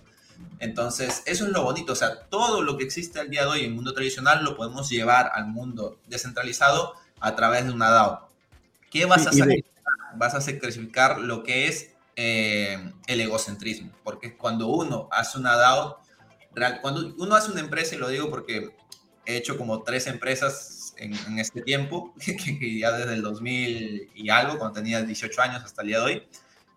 [0.58, 3.60] Entonces, eso es lo bonito, o sea, todo lo que existe al día de hoy
[3.60, 8.28] en el mundo tradicional lo podemos llevar al mundo descentralizado a través de una DAO.
[8.90, 9.72] ¿Qué vas a sacrificar?
[10.14, 16.00] Vas a sacrificar lo que es eh, el egocentrismo, porque cuando uno hace una DAO,
[16.80, 18.76] cuando uno hace una empresa, y lo digo porque
[19.24, 24.58] he hecho como tres empresas en, este tiempo, que, ya desde el 2000 y algo,
[24.58, 26.28] cuando tenía 18 años hasta el día de hoy.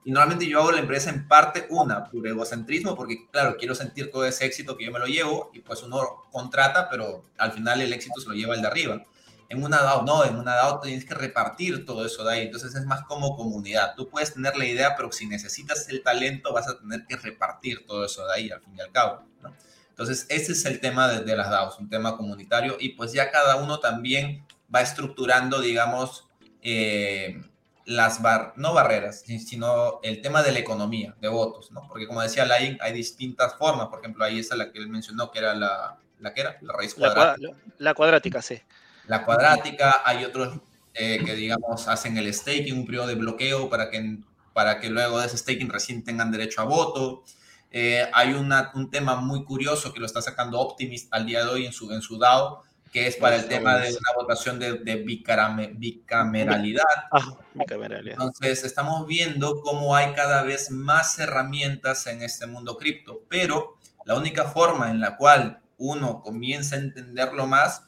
[0.06, 4.12] Y normalmente yo hago la empresa en parte, una, por egocentrismo, porque claro, quiero sentir
[4.12, 6.00] todo ese éxito que yo me lo llevo y pues uno
[6.32, 9.04] contrata, pero al final el éxito se lo lleva el de arriba.
[9.50, 12.76] En una DAO no, en una DAO tienes que repartir todo eso de ahí, entonces
[12.76, 13.96] es más como comunidad.
[13.96, 17.84] Tú puedes tener la idea, pero si necesitas el talento vas a tener que repartir
[17.88, 19.24] todo eso de ahí al fin y al cabo.
[19.42, 19.56] ¿no?
[19.90, 23.56] Entonces, ese es el tema de, las DAOs, un tema comunitario y pues ya cada
[23.56, 26.28] uno también va estructurando, digamos,
[26.62, 27.42] eh,
[27.86, 31.88] las bar no barreras, sino el tema de la economía, de votos, ¿no?
[31.88, 35.32] Porque como decía Lain, hay distintas formas, por ejemplo, ahí está la que él mencionó,
[35.32, 37.56] que era la, la que era, la raíz cuadrática.
[37.78, 38.60] La, cuadrática, sí.
[39.08, 40.60] La cuadrática, hay otros
[40.96, 44.18] eh, que, digamos, hacen el staking, un periodo de bloqueo para que,
[44.54, 47.24] para que luego de ese staking recién tengan derecho a voto.
[47.70, 51.66] Eh, hay un tema muy curioso que lo está sacando Optimist al día de hoy
[51.66, 54.96] en su, en su DAO, que es para el tema de una votación de, de
[54.98, 56.84] bicameralidad.
[57.12, 58.14] Ah, bicameralidad.
[58.14, 64.16] Entonces, estamos viendo cómo hay cada vez más herramientas en este mundo cripto, pero la
[64.16, 67.84] única forma en la cual uno comienza a entenderlo más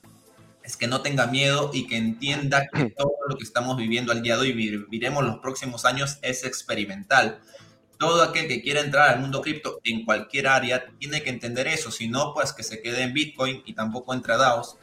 [0.63, 4.21] es que no tenga miedo y que entienda que todo lo que estamos viviendo al
[4.21, 7.39] día de hoy, viviremos los próximos años, es experimental
[7.97, 11.91] todo aquel que quiera entrar al mundo cripto en cualquier área tiene que entender eso,
[11.91, 14.77] si no, pues que se quede en Bitcoin y tampoco entre DAOs.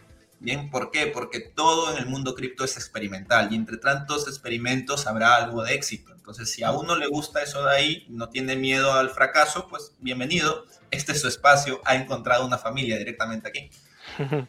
[0.44, 1.06] Bien, ¿por qué?
[1.06, 5.72] Porque todo en el mundo cripto es experimental y entre tantos experimentos habrá algo de
[5.72, 6.12] éxito.
[6.14, 9.94] Entonces, si a uno le gusta eso de ahí, no tiene miedo al fracaso, pues
[10.00, 10.66] bienvenido.
[10.90, 13.70] Este es su espacio, ha encontrado una familia directamente aquí.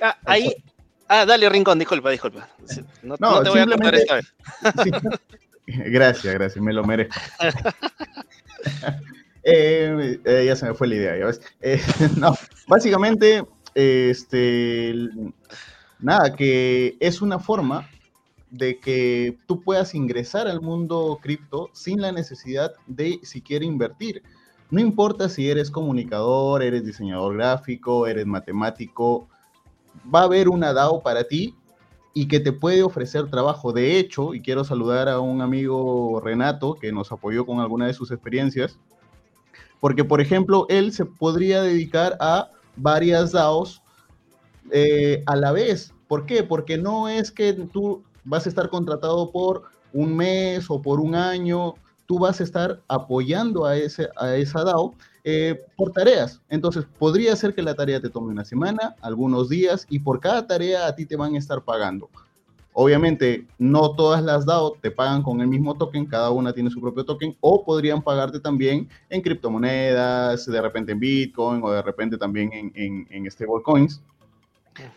[0.00, 0.54] ah, ahí,
[1.08, 2.48] ah, dale, Rincón, disculpa, disculpa.
[3.02, 4.32] No, te voy a contar esta vez.
[5.66, 7.18] Gracias, gracias, me lo merezco.
[9.46, 11.40] Eh, eh, ya se me fue la idea, ya ves.
[11.60, 11.78] Eh,
[12.16, 12.34] no,
[12.66, 13.44] básicamente,
[13.74, 14.94] este,
[15.98, 17.88] nada, que es una forma
[18.50, 24.22] de que tú puedas ingresar al mundo cripto sin la necesidad de siquiera invertir.
[24.70, 29.28] No importa si eres comunicador, eres diseñador gráfico, eres matemático,
[30.12, 31.54] va a haber una DAO para ti
[32.12, 33.72] y que te puede ofrecer trabajo.
[33.72, 37.94] De hecho, y quiero saludar a un amigo Renato que nos apoyó con alguna de
[37.94, 38.78] sus experiencias,
[39.80, 43.82] Porque, por ejemplo, él se podría dedicar a varias DAOs
[44.70, 45.92] eh, a la vez.
[46.08, 46.42] ¿Por qué?
[46.42, 51.14] Porque no es que tú vas a estar contratado por un mes o por un
[51.14, 51.74] año,
[52.06, 56.42] tú vas a estar apoyando a, ese, a esa DAO eh, por tareas.
[56.48, 60.46] Entonces, podría ser que la tarea te tome una semana, algunos días, y por cada
[60.46, 62.10] tarea a ti te van a estar pagando.
[62.76, 66.80] Obviamente, no todas las DAO te pagan con el mismo token, cada una tiene su
[66.80, 72.18] propio token, o podrían pagarte también en criptomonedas, de repente en Bitcoin o de repente
[72.18, 74.02] también en, en, en stablecoins.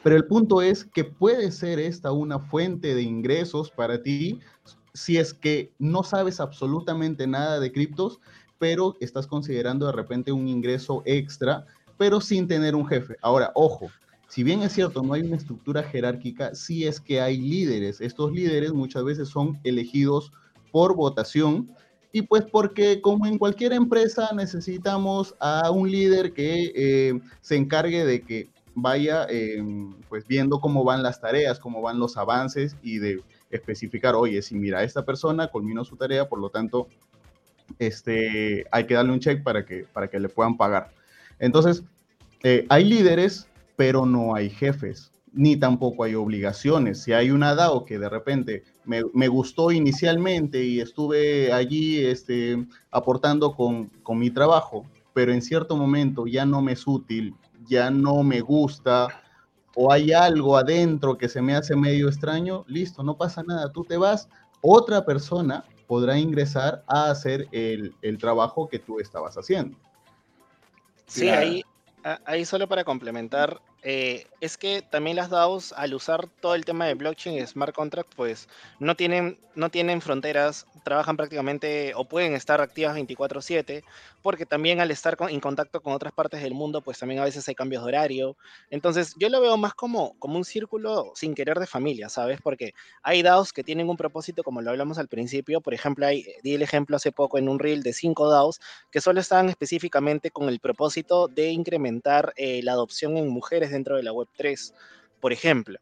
[0.02, 4.40] Pero el punto es que puede ser esta una fuente de ingresos para ti
[4.96, 8.20] si es que no sabes absolutamente nada de criptos,
[8.58, 13.16] pero estás considerando de repente un ingreso extra, pero sin tener un jefe.
[13.22, 13.92] Ahora, ojo,
[14.38, 18.00] si bien es cierto, no hay una estructura jerárquica, sí es que hay líderes.
[18.02, 20.32] Estos líderes muchas veces son elegidos
[20.72, 21.72] por votación
[22.12, 28.06] y pues porque como en cualquier empresa necesitamos a un líder que eh, se encargue
[28.06, 29.60] de que vaya eh,
[30.08, 34.54] pues viendo cómo van las tareas, cómo van los avances y de especificar, oye, si
[34.54, 36.88] mira, esta persona culminó su tarea, por lo tanto,
[37.80, 40.92] este, hay que darle un check para que, para que le puedan pagar.
[41.40, 41.82] Entonces,
[42.44, 43.48] eh, hay líderes,
[43.78, 47.04] pero no hay jefes, ni tampoco hay obligaciones.
[47.04, 52.68] Si hay una DAO que de repente me, me gustó inicialmente y estuve allí este,
[52.92, 57.36] aportando con, con mi trabajo, pero en cierto momento ya no me es útil,
[57.68, 59.08] ya no me gusta,
[59.76, 63.84] o hay algo adentro que se me hace medio extraño, listo, no pasa nada, tú
[63.84, 64.28] te vas,
[64.62, 69.78] otra persona podrá ingresar a hacer el, el trabajo que tú estabas haciendo.
[71.06, 71.64] Sí, ahí,
[72.26, 76.86] ahí solo para complementar, eh, es que también las DAOs, al usar todo el tema
[76.86, 78.48] de blockchain y smart contract, pues
[78.80, 83.84] no tienen, no tienen fronteras, trabajan prácticamente o pueden estar activas 24/7,
[84.22, 87.48] porque también al estar en contacto con otras partes del mundo, pues también a veces
[87.48, 88.38] hay cambios de horario.
[88.70, 92.40] Entonces, yo lo veo más como, como un círculo sin querer de familia, ¿sabes?
[92.42, 95.62] Porque hay DAOs que tienen un propósito, como lo hablamos al principio.
[95.62, 98.60] Por ejemplo, di el ejemplo hace poco en un reel de cinco DAOs
[98.92, 103.96] que solo estaban específicamente con el propósito de incrementar eh, la adopción en mujeres dentro
[103.96, 104.74] de la Web3,
[105.20, 105.80] por ejemplo.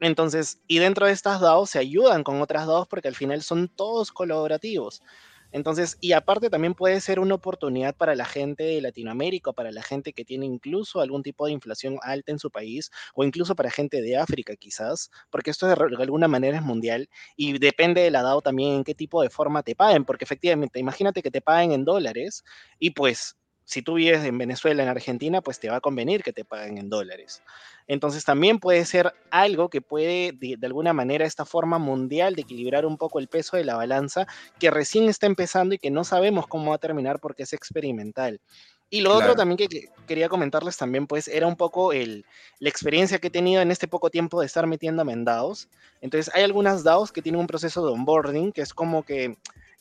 [0.00, 3.68] Entonces, y dentro de estas DAOs se ayudan con otras DAOs porque al final son
[3.68, 5.02] todos colaborativos.
[5.54, 9.82] Entonces, y aparte también puede ser una oportunidad para la gente de Latinoamérica, para la
[9.82, 13.70] gente que tiene incluso algún tipo de inflación alta en su país, o incluso para
[13.70, 18.10] gente de África quizás, porque esto de, de alguna manera es mundial y depende de
[18.10, 21.40] la DAO también en qué tipo de forma te paguen, porque efectivamente, imagínate que te
[21.40, 22.42] paguen en dólares
[22.80, 26.32] y pues si tú vives en Venezuela, en Argentina, pues te va a convenir que
[26.32, 27.42] te paguen en dólares.
[27.86, 32.42] Entonces también puede ser algo que puede, de, de, alguna manera, esta forma mundial de
[32.42, 34.26] equilibrar un poco el peso de la balanza,
[34.58, 38.40] que recién está empezando y que no sabemos cómo va a terminar porque es experimental.
[38.90, 39.24] Y lo claro.
[39.24, 42.24] otro también que, que, quería comentarles también, pues, era un poco el,
[42.60, 45.68] la experiencia que he tenido en este poco tiempo de estar metiéndome en DAOs.
[46.00, 49.36] Entonces, hay algunas DAOs que tienen un proceso de onboarding, que es como que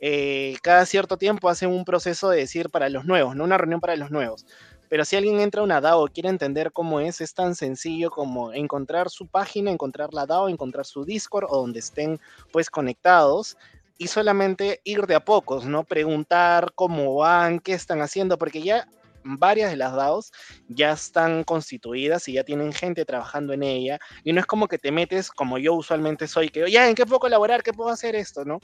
[0.06, 3.80] eh, cada cierto tiempo hacen un proceso de decir para los nuevos, no una reunión
[3.80, 4.46] para los nuevos.
[4.90, 8.52] Pero si alguien entra a una DAO quiere entender cómo es, es tan sencillo como
[8.52, 12.20] encontrar su página, encontrar la DAO, encontrar su Discord o donde estén
[12.52, 13.56] pues conectados
[13.98, 15.86] y solamente ir de a pocos, ¿no?
[15.86, 18.86] Preguntar cómo van, qué están haciendo, porque ya
[19.24, 20.34] varias de las DAOs
[20.68, 24.00] ya están constituidas y ya tienen gente trabajando en ella.
[24.26, 27.06] Y no es como que te metes como yo usualmente soy, que ya, ¿en qué
[27.06, 27.64] puedo colaborar?
[27.64, 28.44] ¿Qué puedo hacer esto?
[28.44, 28.60] ¿No?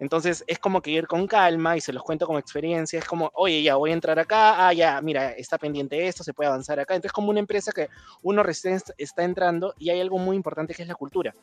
[0.00, 2.98] Entonces es como que ir con calma y se los cuento como experiencia.
[2.98, 6.32] Es como, oye, ya voy a entrar acá, ah, ya, mira, está pendiente esto, se
[6.32, 6.94] puede avanzar acá.
[6.94, 7.88] Entonces, como una empresa que
[8.22, 11.34] uno recién está entrando y hay algo muy importante que es la cultura.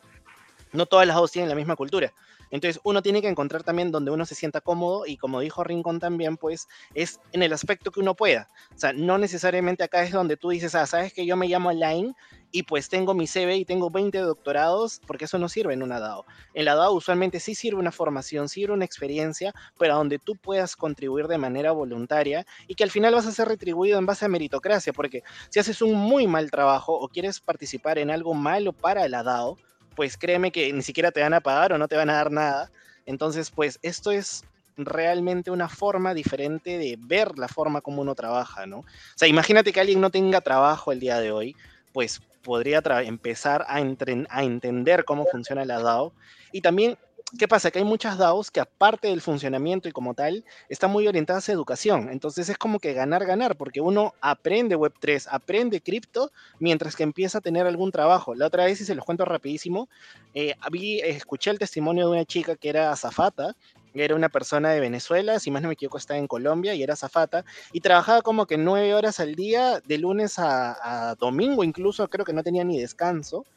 [0.74, 2.12] No todas las dos tienen la misma cultura.
[2.52, 6.00] Entonces uno tiene que encontrar también donde uno se sienta cómodo y como dijo Rincón
[6.00, 8.48] también, pues es en el aspecto que uno pueda.
[8.76, 11.72] O sea, no necesariamente acá es donde tú dices, ah, sabes que yo me llamo
[11.72, 12.14] Line
[12.52, 16.00] y pues tengo mi CV y tengo 20 doctorados, porque eso no sirve en una
[16.00, 16.26] DAO.
[16.54, 20.76] En la DAO usualmente sí sirve una formación, sirve una experiencia, pero donde tú puedas
[20.76, 24.30] contribuir de manera voluntaria y que al final vas a ser retribuido en base a
[24.30, 29.08] meritocracia, porque si haces un muy mal trabajo o quieres participar en algo malo para
[29.08, 29.58] la DAO,
[29.98, 32.32] pues créeme que ni siquiera te van a pagar o no te van a dar
[32.32, 32.72] nada.
[33.08, 34.46] Entonces, pues esto es
[34.78, 38.82] realmente una forma diferente de ver la forma como uno trabaja, ¿no?
[38.82, 38.86] O
[39.16, 41.56] sea, imagínate que alguien no tenga trabajo el día de hoy,
[41.94, 46.14] pues podría empezar a, a entender cómo funciona la DAO
[46.52, 46.96] y también
[47.38, 47.72] ¿qué pasa?
[47.72, 51.52] Que hay muchas DAOs que aparte del funcionamiento y como tal, están muy orientadas a
[51.52, 52.10] educación.
[52.10, 57.40] Entonces es como que ganar, ganar, porque uno aprende Web3, aprende cripto, mientras que empieza
[57.40, 58.34] a tener algún trabajo.
[58.36, 59.90] La otra vez, y se los cuento rapidísimo,
[60.34, 63.56] eh, vi, escuché el testimonio de una chica que era azafata,
[63.94, 66.96] Era una persona de Venezuela, si más no me equivoco, estaba en Colombia y era
[66.96, 67.44] zafata.
[67.72, 72.24] Y trabajaba como que nueve horas al día, de lunes a, a domingo incluso, creo
[72.26, 73.48] que no tenía ni descanso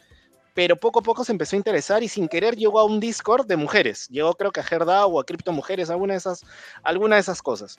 [0.54, 3.46] pero poco a poco se empezó a interesar y sin querer llegó a un Discord
[3.46, 4.08] de mujeres.
[4.08, 6.44] Llegó creo que a Herda o a Cripto Mujeres, alguna de esas,
[6.82, 7.78] alguna de esas cosas.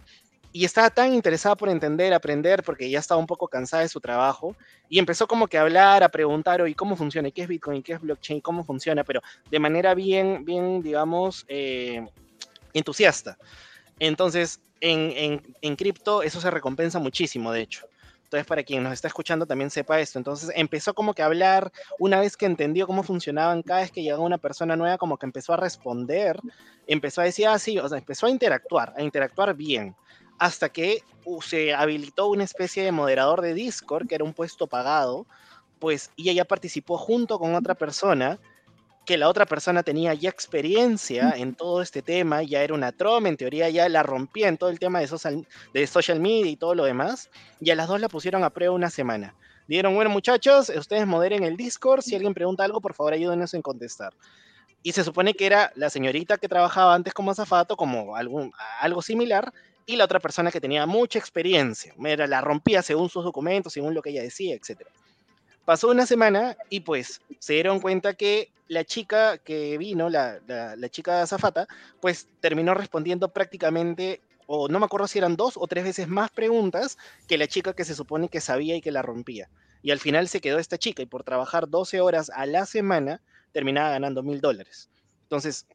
[0.53, 4.01] Y estaba tan interesada por entender, aprender, porque ya estaba un poco cansada de su
[4.01, 4.55] trabajo,
[4.89, 7.29] y empezó como que a hablar, a preguntar, oye, ¿cómo funciona?
[7.29, 7.77] ¿Y qué es Bitcoin?
[7.77, 8.41] ¿Y qué es blockchain?
[8.41, 9.03] ¿Cómo funciona?
[9.05, 12.05] Pero de manera bien, bien, digamos, eh,
[12.73, 13.37] entusiasta.
[13.99, 17.85] Entonces, en, en, en cripto eso se recompensa muchísimo, de hecho.
[18.31, 20.17] Entonces, para quien nos está escuchando también sepa esto.
[20.17, 21.69] Entonces, empezó como que a hablar,
[21.99, 25.25] una vez que entendió cómo funcionaban, cada vez que llegaba una persona nueva, como que
[25.25, 26.39] empezó a responder,
[26.87, 29.97] empezó a decir, ah, sí, o sea, empezó a interactuar, a interactuar bien,
[30.39, 34.65] hasta que uh, se habilitó una especie de moderador de Discord, que era un puesto
[34.65, 35.27] pagado,
[35.79, 38.39] pues, y ella participó junto con otra persona
[39.05, 43.29] que la otra persona tenía ya experiencia en todo este tema, ya era una troma,
[43.29, 46.55] en teoría ya la rompía en todo el tema de social, de social media y
[46.55, 47.29] todo lo demás,
[47.59, 49.35] y a las dos la pusieron a prueba una semana.
[49.67, 53.61] Dieron, bueno muchachos, ustedes moderen el Discord, si alguien pregunta algo, por favor ayúdenos en
[53.61, 54.13] contestar.
[54.83, 59.01] Y se supone que era la señorita que trabajaba antes como azafato, como algún, algo
[59.01, 59.53] similar,
[59.85, 61.93] y la otra persona que tenía mucha experiencia.
[62.03, 64.81] Era, la rompía según sus documentos, según lo que ella decía, etc.
[65.71, 70.89] Pasó una semana y pues se dieron cuenta que la chica que vino, la, la,
[70.89, 71.65] chica Zafata,
[72.01, 76.29] pues terminó respondiendo prácticamente, o no me acuerdo si eran dos o tres veces más
[76.29, 79.49] preguntas que la chica que se supone que sabía y que la rompía.
[79.81, 83.21] Y al final se quedó esta chica y por trabajar 12 horas a la semana
[83.53, 84.89] terminaba ganando mil dólares.
[85.21, 85.67] Entonces,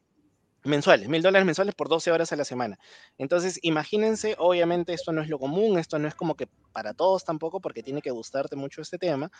[0.67, 2.79] mensuales, mil dólares mensuales por 12 horas a la semana.
[3.17, 7.25] Entonces, imagínense, obviamente esto no es lo común, esto no es como que para todos
[7.25, 9.31] tampoco, porque tiene que gustarte mucho este tema,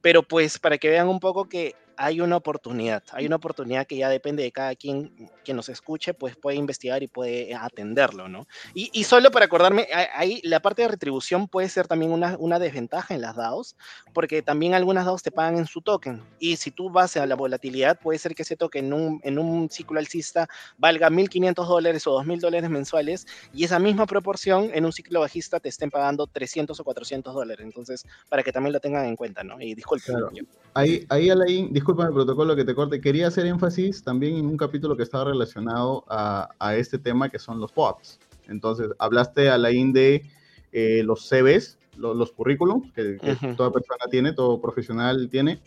[0.00, 3.96] pero pues para que vean un poco que hay una oportunidad, hay una oportunidad que
[3.96, 8.46] ya depende de cada quien que nos escuche, pues puede investigar y puede atenderlo, ¿no?
[8.74, 12.58] Y, y solo para acordarme, ahí la parte de retribución puede ser también una, una
[12.58, 13.76] desventaja en las DAOs,
[14.12, 17.34] porque también algunas DAOs te pagan en su token, y si tú vas a la
[17.34, 22.06] volatilidad, puede ser que ese token en un, en un ciclo alcista valga 1.500 dólares
[22.06, 26.26] o 2.000 dólares mensuales, y esa misma proporción en un ciclo bajista te estén pagando
[26.26, 29.60] 300 o 400 dólares, entonces, para que también lo tengan en cuenta, ¿no?
[29.60, 30.06] Y disculpe.
[30.06, 30.30] Claro.
[30.74, 34.56] Ahí, ahí Alain, disculpa el protocolo que te corte, quería hacer énfasis también en un
[34.56, 38.18] capítulo que estaba relacionado a, a este tema que son los POAPs.
[38.48, 40.24] Entonces, hablaste, Alain, de
[40.72, 43.56] eh, los CVs, los, los currículums que, que uh -huh.
[43.56, 45.60] toda persona tiene, todo profesional tiene,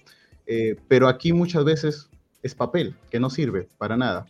[0.46, 2.10] eh, pero aquí muchas veces
[2.44, 4.26] es papel, que no sirve para nada.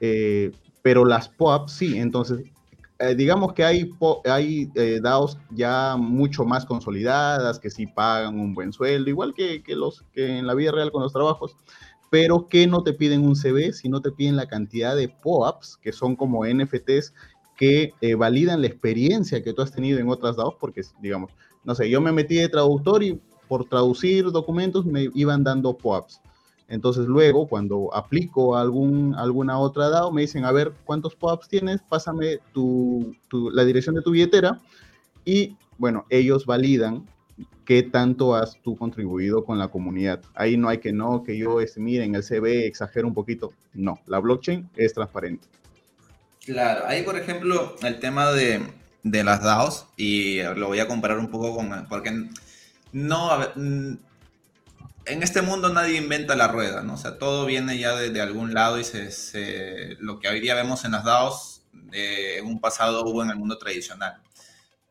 [0.00, 2.38] Eh, pero las POAPs sí, entonces
[3.10, 3.90] eh, digamos que hay,
[4.24, 9.62] hay eh, DAOs ya mucho más consolidadas, que sí pagan un buen sueldo, igual que,
[9.62, 11.56] que, los, que en la vida real con los trabajos,
[12.10, 15.92] pero que no te piden un CV, sino te piden la cantidad de POAPs, que
[15.92, 17.12] son como NFTs
[17.56, 21.32] que eh, validan la experiencia que tú has tenido en otras DAOs, porque, digamos,
[21.64, 26.20] no sé, yo me metí de traductor y por traducir documentos me iban dando POAPs.
[26.68, 31.82] Entonces luego, cuando aplico algún, alguna otra DAO, me dicen, a ver, ¿cuántos POAPs tienes?
[31.82, 34.60] Pásame tu, tu, la dirección de tu billetera.
[35.24, 37.06] Y bueno, ellos validan
[37.64, 40.20] qué tanto has tú contribuido con la comunidad.
[40.34, 43.52] Ahí no hay que no, que yo, este, miren, el CV exagero un poquito.
[43.72, 45.46] No, la blockchain es transparente.
[46.44, 48.60] Claro, ahí por ejemplo el tema de,
[49.02, 52.28] de las DAOs, y lo voy a comparar un poco con, porque
[52.92, 53.30] no,
[55.06, 56.94] en este mundo nadie inventa la rueda, ¿no?
[56.94, 60.84] O sea, todo viene ya de, algún lado y se, lo que hoy día vemos
[60.84, 64.22] en las DAOs, de un pasado hubo en el mundo tradicional.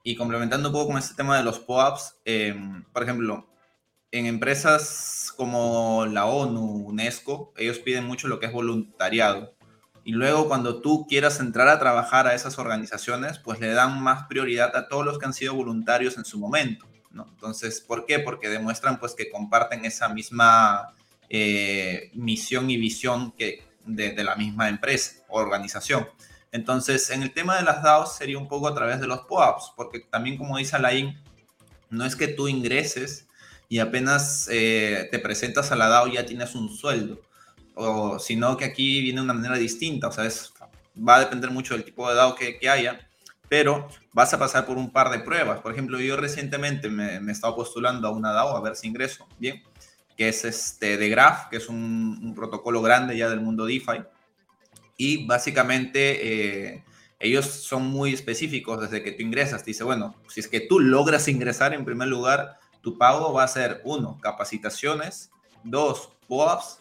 [0.03, 2.55] Y complementando un poco con este tema de los POAPs, eh,
[2.91, 3.47] por ejemplo,
[4.11, 9.55] en empresas como la ONU, UNESCO, ellos piden mucho lo que es voluntariado.
[10.03, 14.27] Y luego cuando tú quieras entrar a trabajar a esas organizaciones, pues le dan más
[14.27, 16.85] prioridad a todos los que han sido voluntarios en su momento.
[17.13, 17.27] ¿No?
[17.29, 18.19] Entonces, ¿por qué?
[18.19, 20.93] Porque demuestran pues que comparten esa misma
[21.29, 26.07] eh, misión y visión que de, la misma empresa o organización.
[26.51, 29.73] Entonces, en el tema de las DAOs sería un poco a través de los POAPs,
[29.75, 31.19] porque también como dice Alain,
[31.89, 33.27] no es que tú ingreses
[33.69, 37.21] y apenas eh, te presentas a la DAO ya tienes un sueldo,
[37.75, 40.53] o sino que aquí viene una manera distinta, o sea, es,
[40.95, 42.99] va a depender mucho del tipo de DAO que, que haya,
[43.53, 45.59] pero vas a pasar por un par de pruebas.
[45.59, 48.87] Por ejemplo, yo recientemente me, me he estado postulando a una DAO a ver si
[48.87, 49.61] ingreso, bien,
[50.17, 54.05] que es este de Graph, que es un, un protocolo grande ya del mundo DeFi.
[54.97, 56.83] Y básicamente eh,
[57.19, 59.63] ellos son muy específicos desde que tú ingresas.
[59.63, 63.43] Te dice, bueno, si es que tú logras ingresar en primer lugar, tu pago va
[63.43, 65.29] a ser, uno, capacitaciones,
[65.63, 66.79] dos, POAPs,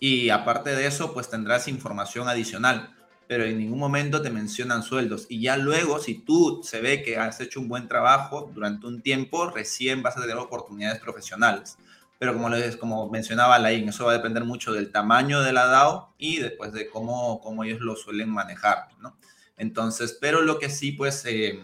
[0.00, 2.93] y aparte de eso, pues tendrás información adicional
[3.26, 5.26] pero en ningún momento te mencionan sueldos.
[5.28, 9.00] Y ya luego, si tú se ve que has hecho un buen trabajo durante un
[9.02, 11.78] tiempo, recién vas a tener oportunidades profesionales.
[12.18, 15.66] Pero como, les, como mencionaba Lain, eso va a depender mucho del tamaño de la
[15.66, 19.16] DAO y después de cómo, cómo ellos lo suelen manejar, ¿no?
[19.56, 21.60] Entonces, pero lo que sí, pues, eh,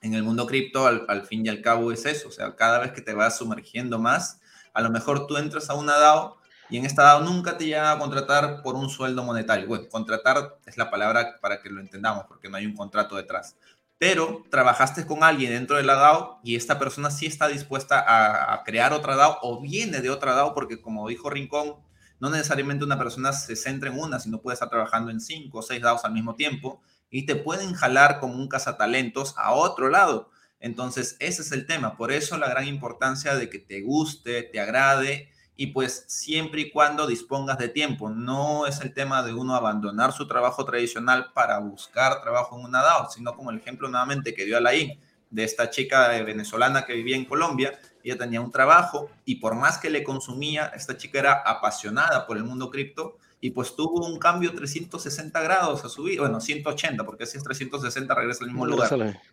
[0.00, 2.28] en el mundo cripto, al, al, fin y al cabo, es eso.
[2.28, 4.40] O sea, cada vez que te vas sumergiendo más,
[4.72, 6.36] a lo mejor tú entras a una DAO
[6.70, 9.66] y en esta DAO nunca te llegan a contratar por un sueldo monetario.
[9.66, 13.56] Bueno, contratar es la palabra para que lo entendamos, porque no hay un contrato detrás.
[13.98, 18.54] Pero trabajaste con alguien dentro de la DAO y esta persona sí está dispuesta a,
[18.54, 21.76] a crear otra DAO o viene de otra DAO, porque como dijo Rincón,
[22.18, 25.62] no necesariamente una persona se centra en una, sino puede estar trabajando en cinco o
[25.62, 30.30] seis DAOs al mismo tiempo y te pueden jalar como un cazatalentos a otro lado.
[30.58, 31.96] Entonces, ese es el tema.
[31.96, 36.70] Por eso la gran importancia de que te guste, te agrade y pues siempre y
[36.70, 38.10] cuando dispongas de tiempo.
[38.10, 42.82] No es el tema de uno abandonar su trabajo tradicional para buscar trabajo en una
[42.82, 44.98] DAO, sino como el ejemplo nuevamente que dio Alain
[45.30, 47.78] de esta chica venezolana que vivía en Colombia.
[48.02, 52.36] Ella tenía un trabajo y por más que le consumía, esta chica era apasionada por
[52.36, 57.04] el mundo cripto y pues tuvo un cambio 360 grados a su vida, bueno, 180,
[57.04, 58.88] porque si es 360 regresa al mismo lugar,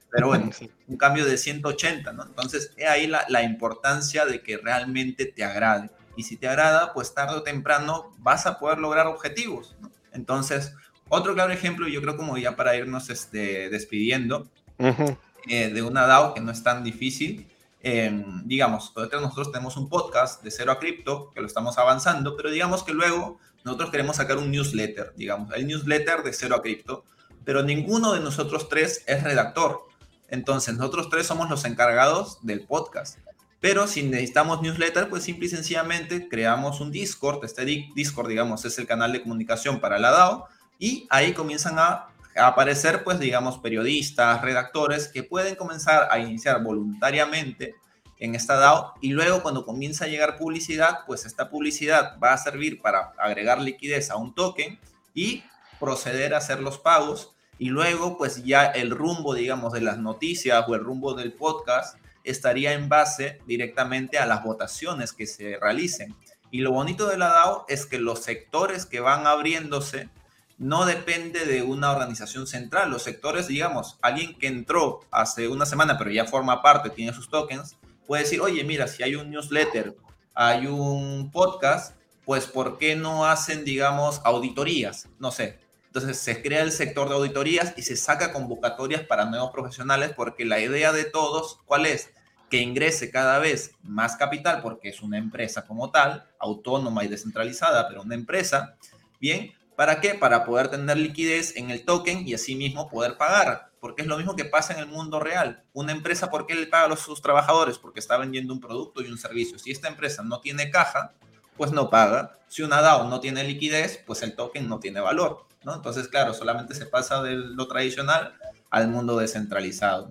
[0.09, 0.49] pero bueno,
[0.87, 2.23] un cambio de 180, ¿no?
[2.23, 6.93] Entonces, es ahí la, la importancia de que realmente te agrade y si te agrada,
[6.93, 9.75] pues tarde o temprano vas a poder lograr objetivos.
[9.81, 9.91] ¿no?
[10.11, 10.73] Entonces,
[11.09, 14.47] otro claro ejemplo, yo creo como ya para irnos este, despidiendo,
[14.77, 15.17] uh -huh.
[15.47, 17.47] eh, de una DAO que no es tan difícil,
[17.83, 22.51] eh, digamos, nosotros tenemos un podcast de cero a cripto, que lo estamos avanzando, pero
[22.51, 27.03] digamos que luego nosotros queremos sacar un newsletter, digamos, el newsletter de cero a cripto,
[27.43, 29.81] pero ninguno de nosotros tres es redactor.
[30.27, 33.17] Entonces, nosotros tres somos los encargados del podcast.
[33.61, 37.45] Pero si necesitamos newsletter, pues simple y sencillamente creamos un Discord.
[37.45, 40.47] Este Discord, digamos, es el canal de comunicación para la DAO.
[40.79, 47.75] Y ahí comienzan a, aparecer, pues, digamos, periodistas, redactores que pueden comenzar a iniciar voluntariamente
[48.17, 48.95] en esta DAO.
[48.99, 53.61] Y luego, cuando comienza a llegar publicidad, pues esta publicidad va a servir para agregar
[53.61, 54.79] liquidez a un token
[55.13, 55.43] y
[55.79, 57.35] proceder a hacer los pagos.
[57.59, 62.00] Y luego, pues ya el rumbo, digamos, de las noticias o el rumbo del podcast
[62.23, 66.15] estaría en base directamente a las votaciones que se realicen.
[66.51, 70.09] Y lo bonito de la DAO es que los sectores que van abriéndose
[70.57, 72.91] no depende de una organización central.
[72.91, 77.29] Los sectores, digamos, alguien que entró hace una semana, pero ya forma parte, tiene sus
[77.29, 79.95] tokens, puede decir, oye, mira, si hay un newsletter,
[80.35, 81.95] hay un podcast,
[82.25, 85.07] pues ¿por qué no hacen, digamos, auditorías?
[85.17, 85.59] No sé.
[85.93, 90.45] Entonces se crea el sector de auditorías y se saca convocatorias para nuevos profesionales porque
[90.45, 92.11] la idea de todos, ¿cuál es?
[92.49, 97.89] Que ingrese cada vez más capital porque es una empresa como tal, autónoma y descentralizada,
[97.89, 98.77] pero una empresa.
[99.19, 100.13] Bien, ¿para qué?
[100.13, 103.71] Para poder tener liquidez en el token y así mismo poder pagar.
[103.81, 105.65] Porque es lo mismo que pasa en el mundo real.
[105.73, 107.77] Una empresa, ¿por qué le paga a sus trabajadores?
[107.77, 109.59] Porque está vendiendo un producto y un servicio.
[109.59, 111.11] Si esta empresa no tiene caja,
[111.57, 112.39] pues no paga.
[112.47, 115.50] Si una DAO no tiene liquidez, pues el token no tiene valor.
[115.63, 115.75] ¿No?
[115.75, 118.33] Entonces, claro, solamente se pasa de lo tradicional
[118.69, 120.09] al mundo descentralizado.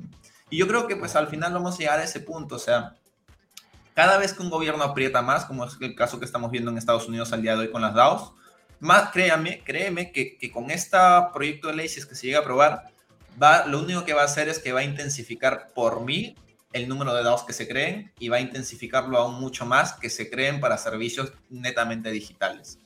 [0.51, 2.96] Y yo creo que pues al final vamos a llegar a ese punto, o sea,
[3.94, 6.78] cada vez que un gobierno aprieta más, como es el caso que estamos viendo en
[6.78, 8.32] Estados Unidos al día de hoy con las DAOs,
[8.80, 10.96] más créame, créeme que, que con este
[11.32, 12.90] proyecto de ley, si es que se llega a aprobar,
[13.40, 16.34] va, lo único que va a hacer es que va a intensificar por mí
[16.72, 20.09] el número de DAOs que se creen y va a intensificarlo aún mucho más que
[20.09, 22.78] se creen para servicios netamente digitales.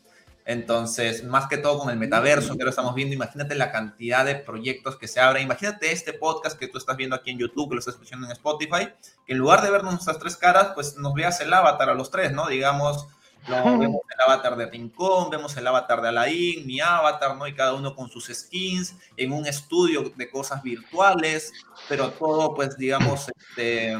[0.46, 4.34] Entonces, más que todo con el metaverso que lo estamos viendo, imagínate la cantidad de
[4.34, 5.44] proyectos que se abren.
[5.44, 8.32] Imagínate este podcast que tú estás viendo aquí en YouTube, que lo estás escuchando en
[8.32, 8.88] Spotify,
[9.26, 12.10] que en lugar de vernos nuestras tres caras, pues nos veas el avatar a los
[12.10, 12.46] tres, ¿no?
[12.48, 13.06] Digamos,
[13.48, 17.46] lo, vemos el avatar de Rincón, vemos el avatar de Alain, mi avatar, ¿no?
[17.46, 21.54] Y cada uno con sus skins, en un estudio de cosas virtuales,
[21.88, 23.96] pero todo, pues, digamos, este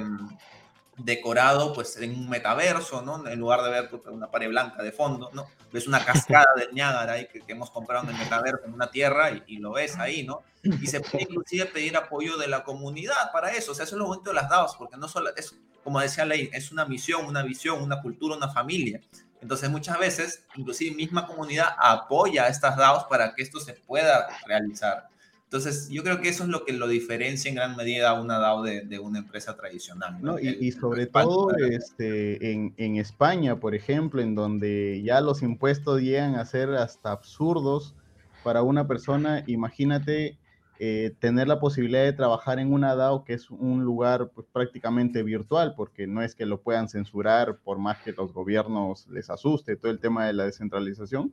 [0.97, 3.27] decorado pues en un metaverso, ¿no?
[3.27, 5.47] En lugar de ver una pared blanca de fondo, ¿no?
[5.73, 9.31] Ves una cascada del Niágara ahí que, hemos comprado en el metaverso, en una tierra,
[9.31, 10.43] y, y, lo ves ahí, ¿no?
[10.63, 13.99] Y se puede inclusive pedir apoyo de la comunidad para eso, o sea, eso es
[13.99, 17.27] lo bonito de las DAOs, porque no solo es, como decía Ley, es una misión,
[17.27, 19.01] una visión, una cultura, una familia.
[19.43, 24.27] Entonces muchas veces, inclusive misma comunidad apoya a estas DAOs para que esto se pueda
[24.47, 25.09] realizar.
[25.55, 28.41] Entonces, yo creo que eso es lo que lo diferencia en gran medida a una
[28.41, 30.19] DAO de, de una empresa tradicional.
[30.21, 30.41] ¿no?
[30.41, 36.01] y, y, sobre todo este, en, en, España, por ejemplo, en donde ya los impuestos
[36.01, 37.95] llegan a ser hasta absurdos
[38.43, 40.39] para una persona, imagínate
[40.81, 45.23] eh, tener la posibilidad de trabajar en una DAO que es un lugar pues, prácticamente
[45.23, 49.77] virtual, porque no es que lo puedan censurar por más que los gobiernos les asuste
[49.77, 51.33] todo el tema de la descentralización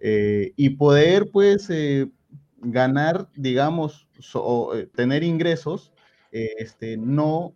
[0.00, 1.70] eh, y poder pues
[2.70, 4.08] ganar, digamos,
[4.94, 5.92] tener ingresos,
[6.30, 7.54] este, no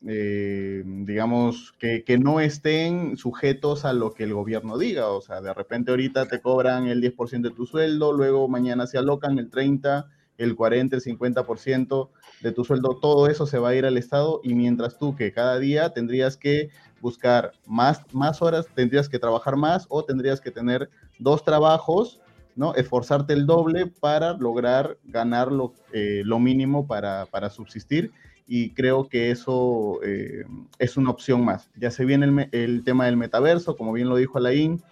[0.00, 5.08] digamos, que, que, no estén sujetos a lo que el gobierno diga.
[5.08, 8.98] O sea, de repente ahorita te cobran el 10% de tu sueldo, luego mañana se
[8.98, 10.06] alocan el 30%,
[10.38, 12.10] el 40, el 50%
[12.42, 15.32] de tu sueldo, todo eso se va a ir al Estado y mientras tú que
[15.32, 16.70] cada día tendrías que
[17.00, 22.20] buscar más, más horas, tendrías que trabajar más o tendrías que tener dos trabajos,
[22.58, 22.74] ¿no?
[22.74, 28.10] Esforzarte el doble para lograr ganar lo, eh, lo mínimo para, para, subsistir
[28.48, 30.44] y creo que eso eh,
[30.80, 31.70] es una opción más.
[31.76, 34.82] Ya se viene el, el, tema del metaverso, como bien lo dijo Alain,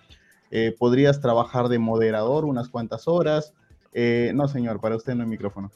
[0.52, 3.52] eh, podrías trabajar de moderador unas cuantas horas,
[4.34, 5.72] no, señor, para usted no hay micrófono.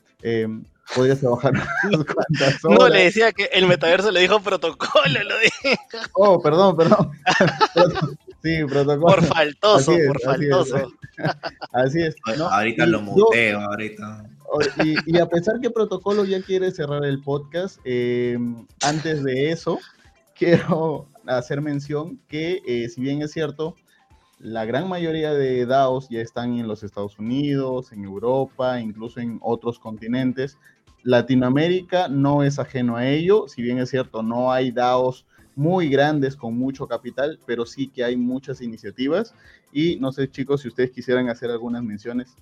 [0.94, 1.52] Podrías trabajar
[1.84, 2.78] unas cuantas horas.
[2.78, 5.80] No, le decía que el metaverso le dijo protocolo, lo dijo.
[6.14, 7.10] Oh, perdón, perdón.
[8.42, 9.16] sí, protocolo.
[9.16, 10.92] Por faltoso, por faltoso.
[11.72, 12.16] Así es.
[12.50, 14.24] Ahorita lo muteo, ahorita.
[15.06, 18.36] Y, a pesar que Protocolo ya quiere cerrar el podcast, eh,
[18.82, 19.78] antes de eso,
[20.34, 23.76] quiero hacer mención que, eh, si bien es cierto,
[24.40, 29.38] la gran mayoría de DAOs ya están en los Estados Unidos, en Europa, incluso en
[29.42, 30.58] otros continentes.
[31.02, 35.26] Latinoamérica no es ajeno a ello, si bien es cierto, no hay DAOs
[35.56, 39.34] muy grandes con mucho capital, pero sí que hay muchas iniciativas.
[39.72, 42.34] Y no sé, chicos, si ustedes quisieran hacer algunas menciones.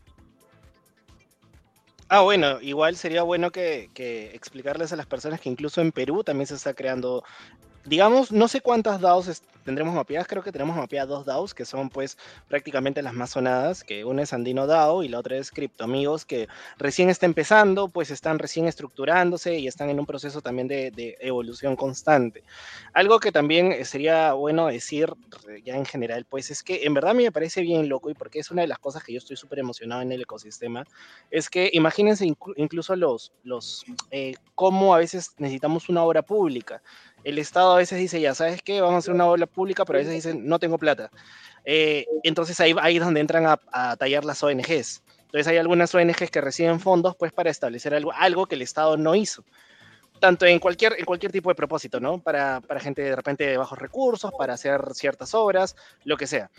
[2.11, 6.25] Ah, bueno, igual sería bueno que, que, explicarles a las personas que incluso en Perú
[6.25, 7.23] también se está creando
[7.89, 11.91] digamos, no sé cuántas DAOs tendremos mapeadas, creo que tenemos mapeadas dos DAOs que son
[11.91, 12.17] pues
[12.49, 16.25] prácticamente las más sonadas, que una es Andino DAO y la otra es Crypto Amigos,
[16.25, 20.91] que recién está empezando, pues están recién estructurándose y están en un proceso también de,
[20.91, 22.45] de evolución constante.
[22.95, 25.13] Algo que también eh, sería bueno decir
[25.65, 28.15] ya en general, pues es que en verdad a mí me parece bien loco y
[28.15, 30.85] porque es una de las cosas que yo estoy súper emocionado en el ecosistema,
[31.31, 32.27] es que imagínense
[32.57, 36.83] incluso los, los eh, cómo a veces necesitamos una obra pública
[37.25, 39.99] el Estado a veces dice, ya sabes qué, vamos a hacer una obra pública, pero
[39.99, 41.11] a veces dicen, no tengo plata.
[41.65, 45.03] Eh, entonces ahí, ahí es donde entran a, tallar las ONGs.
[45.27, 48.97] Entonces hay algunas ONGs que reciben fondos pues para establecer algo, algo que el Estado
[48.97, 49.45] no hizo.
[50.21, 52.21] Tanto en cualquier, en cualquier tipo de propósito, ¿no?
[52.21, 56.51] Para, para gente de repente de bajos recursos, para hacer ciertas obras, lo que sea.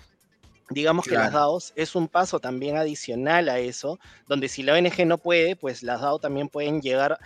[0.69, 5.05] Digamos que las DAOs es un paso también adicional a eso, donde si la ONG
[5.07, 7.17] no puede, pues las DAO también pueden llegar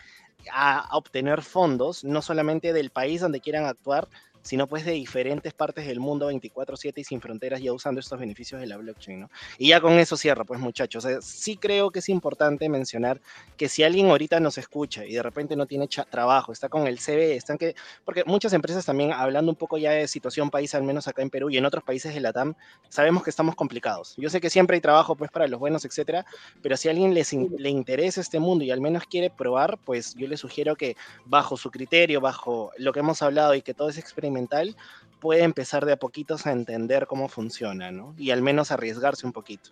[0.51, 4.07] a, obtener fondos, no solamente del país donde quieran actuar,
[4.43, 8.61] sino pues de diferentes partes del mundo 24/7 y sin fronteras ya usando estos beneficios
[8.61, 9.29] de la blockchain, ¿no?
[9.57, 13.21] Y ya con eso cierro, pues muchachos, sí creo que es importante mencionar
[13.57, 16.99] que si alguien ahorita nos escucha y de repente no tiene trabajo, está con el
[16.99, 17.75] CV, están que,
[18.05, 21.29] porque muchas empresas también, hablando un poco ya de situación país, al menos acá en
[21.29, 22.55] Perú y en otros países de la TAM,
[22.89, 24.13] sabemos que estamos complicados.
[24.17, 26.25] Yo sé que siempre hay trabajo pues para los buenos, etcétera,
[26.61, 30.13] pero si a alguien les le interesa este mundo y al menos quiere probar, pues
[30.15, 33.89] yo le sugiero que bajo su criterio, bajo lo que hemos hablado y que todo
[33.89, 34.75] es experimental, mental,
[35.23, 38.13] puede empezar de a poquitos a entender cómo funciona, ¿no?
[38.17, 39.69] Y al menos arriesgarse un poquito.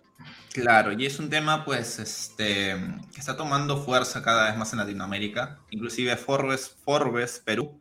[0.54, 2.74] Claro, y es un tema, pues, este,
[3.12, 5.58] que está tomando fuerza cada vez más en Latinoamérica.
[5.68, 7.78] Inclusive Forbes, Forbes Perú,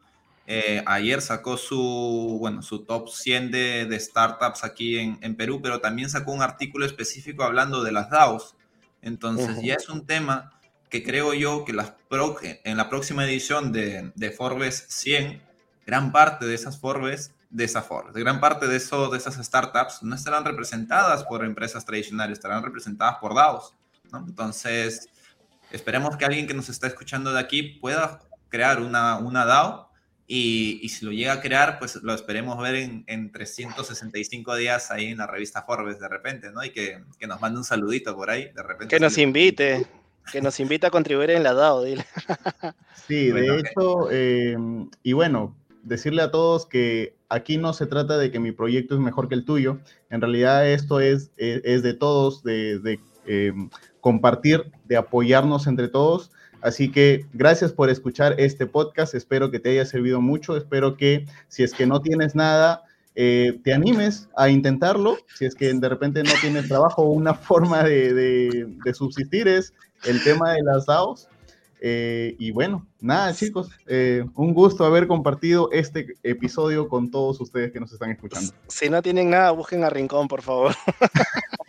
[0.47, 5.79] eh, ayer sacó su, bueno, su top 100 de, startups aquí en, en, Perú, pero
[5.79, 8.55] también sacó un artículo específico hablando de las DAOs.
[9.01, 10.51] Entonces, ya es un tema
[10.89, 11.93] que creo yo que las
[12.65, 15.41] en la próxima edición de, de Forbes 100
[15.91, 20.01] gran parte de esas Forbes, de esa Forbes, gran parte de, eso, de esas startups
[20.03, 23.73] no estarán representadas por empresas tradicionales, estarán representadas por DAOs.
[24.13, 25.09] Entonces,
[25.69, 29.91] esperemos que alguien que nos está escuchando de aquí pueda crear una, una DAO
[30.27, 34.91] y, y, si lo llega a crear, pues lo esperemos ver en, en, 365 días
[34.91, 36.63] ahí en la revista Forbes de repente, ¿no?
[36.63, 38.95] Y que, que nos mande un saludito por ahí, de repente.
[38.95, 39.85] Que nos invite,
[40.31, 42.05] que nos invite a contribuir en la DAO, dile.
[43.07, 44.55] Sí, de hecho, eh,
[45.03, 49.01] y bueno, decirle a todos que aquí no se trata de que mi proyecto es
[49.01, 49.79] mejor que el tuyo,
[50.09, 53.69] en realidad esto es, es, de todos, de, em,
[53.99, 56.32] compartir, de apoyarnos entre todos.
[56.61, 61.25] Así que gracias por escuchar este podcast, espero que te haya servido mucho, espero que
[61.47, 62.84] si es que no tienes nada,
[63.15, 67.84] eh, te animes a intentarlo, si es que de repente no tienes trabajo, una forma
[67.84, 69.73] de, de subsistir es
[70.05, 71.27] el tema de las DAOs.
[71.84, 77.71] Eh, y bueno, nada chicos, eh, un gusto haber compartido este episodio con todos ustedes
[77.71, 78.53] que nos están escuchando.
[78.67, 80.75] Si no tienen nada, busquen a Rincón, por favor.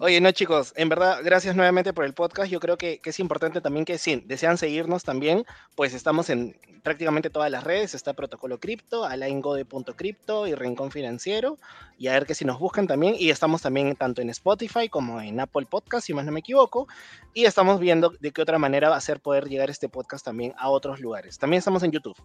[0.00, 2.50] Oye, no chicos, en verdad, gracias nuevamente por el podcast.
[2.50, 7.30] Yo creo que, es importante también que si desean seguirnos también, pues estamos en prácticamente
[7.30, 7.94] todas las redes.
[7.94, 11.58] Está Protocolo Cripto, alaingode.cripto y Rincón Financiero.
[11.98, 13.14] Y a ver que si nos buscan también.
[13.18, 16.88] Y estamos también tanto en Spotify como en Apple Podcast, si más no me equivoco.
[17.34, 20.54] Y estamos viendo de qué otra manera va a ser poder llegar este podcast también
[20.56, 21.38] a otros lugares.
[21.38, 22.16] También estamos en YouTube.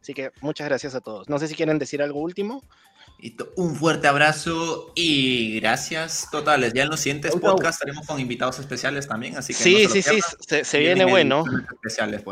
[0.00, 1.28] Así que muchas gracias a todos.
[1.28, 2.62] No sé si quieren decir algo último.
[3.56, 6.72] Un fuerte abrazo y gracias totales.
[6.72, 10.02] Ya en los siguientes podcasts estaremos con invitados especiales también, así que sí, no sí,
[10.02, 11.44] sí, se, se viene bueno.
[11.72, 12.20] Especiales, pues.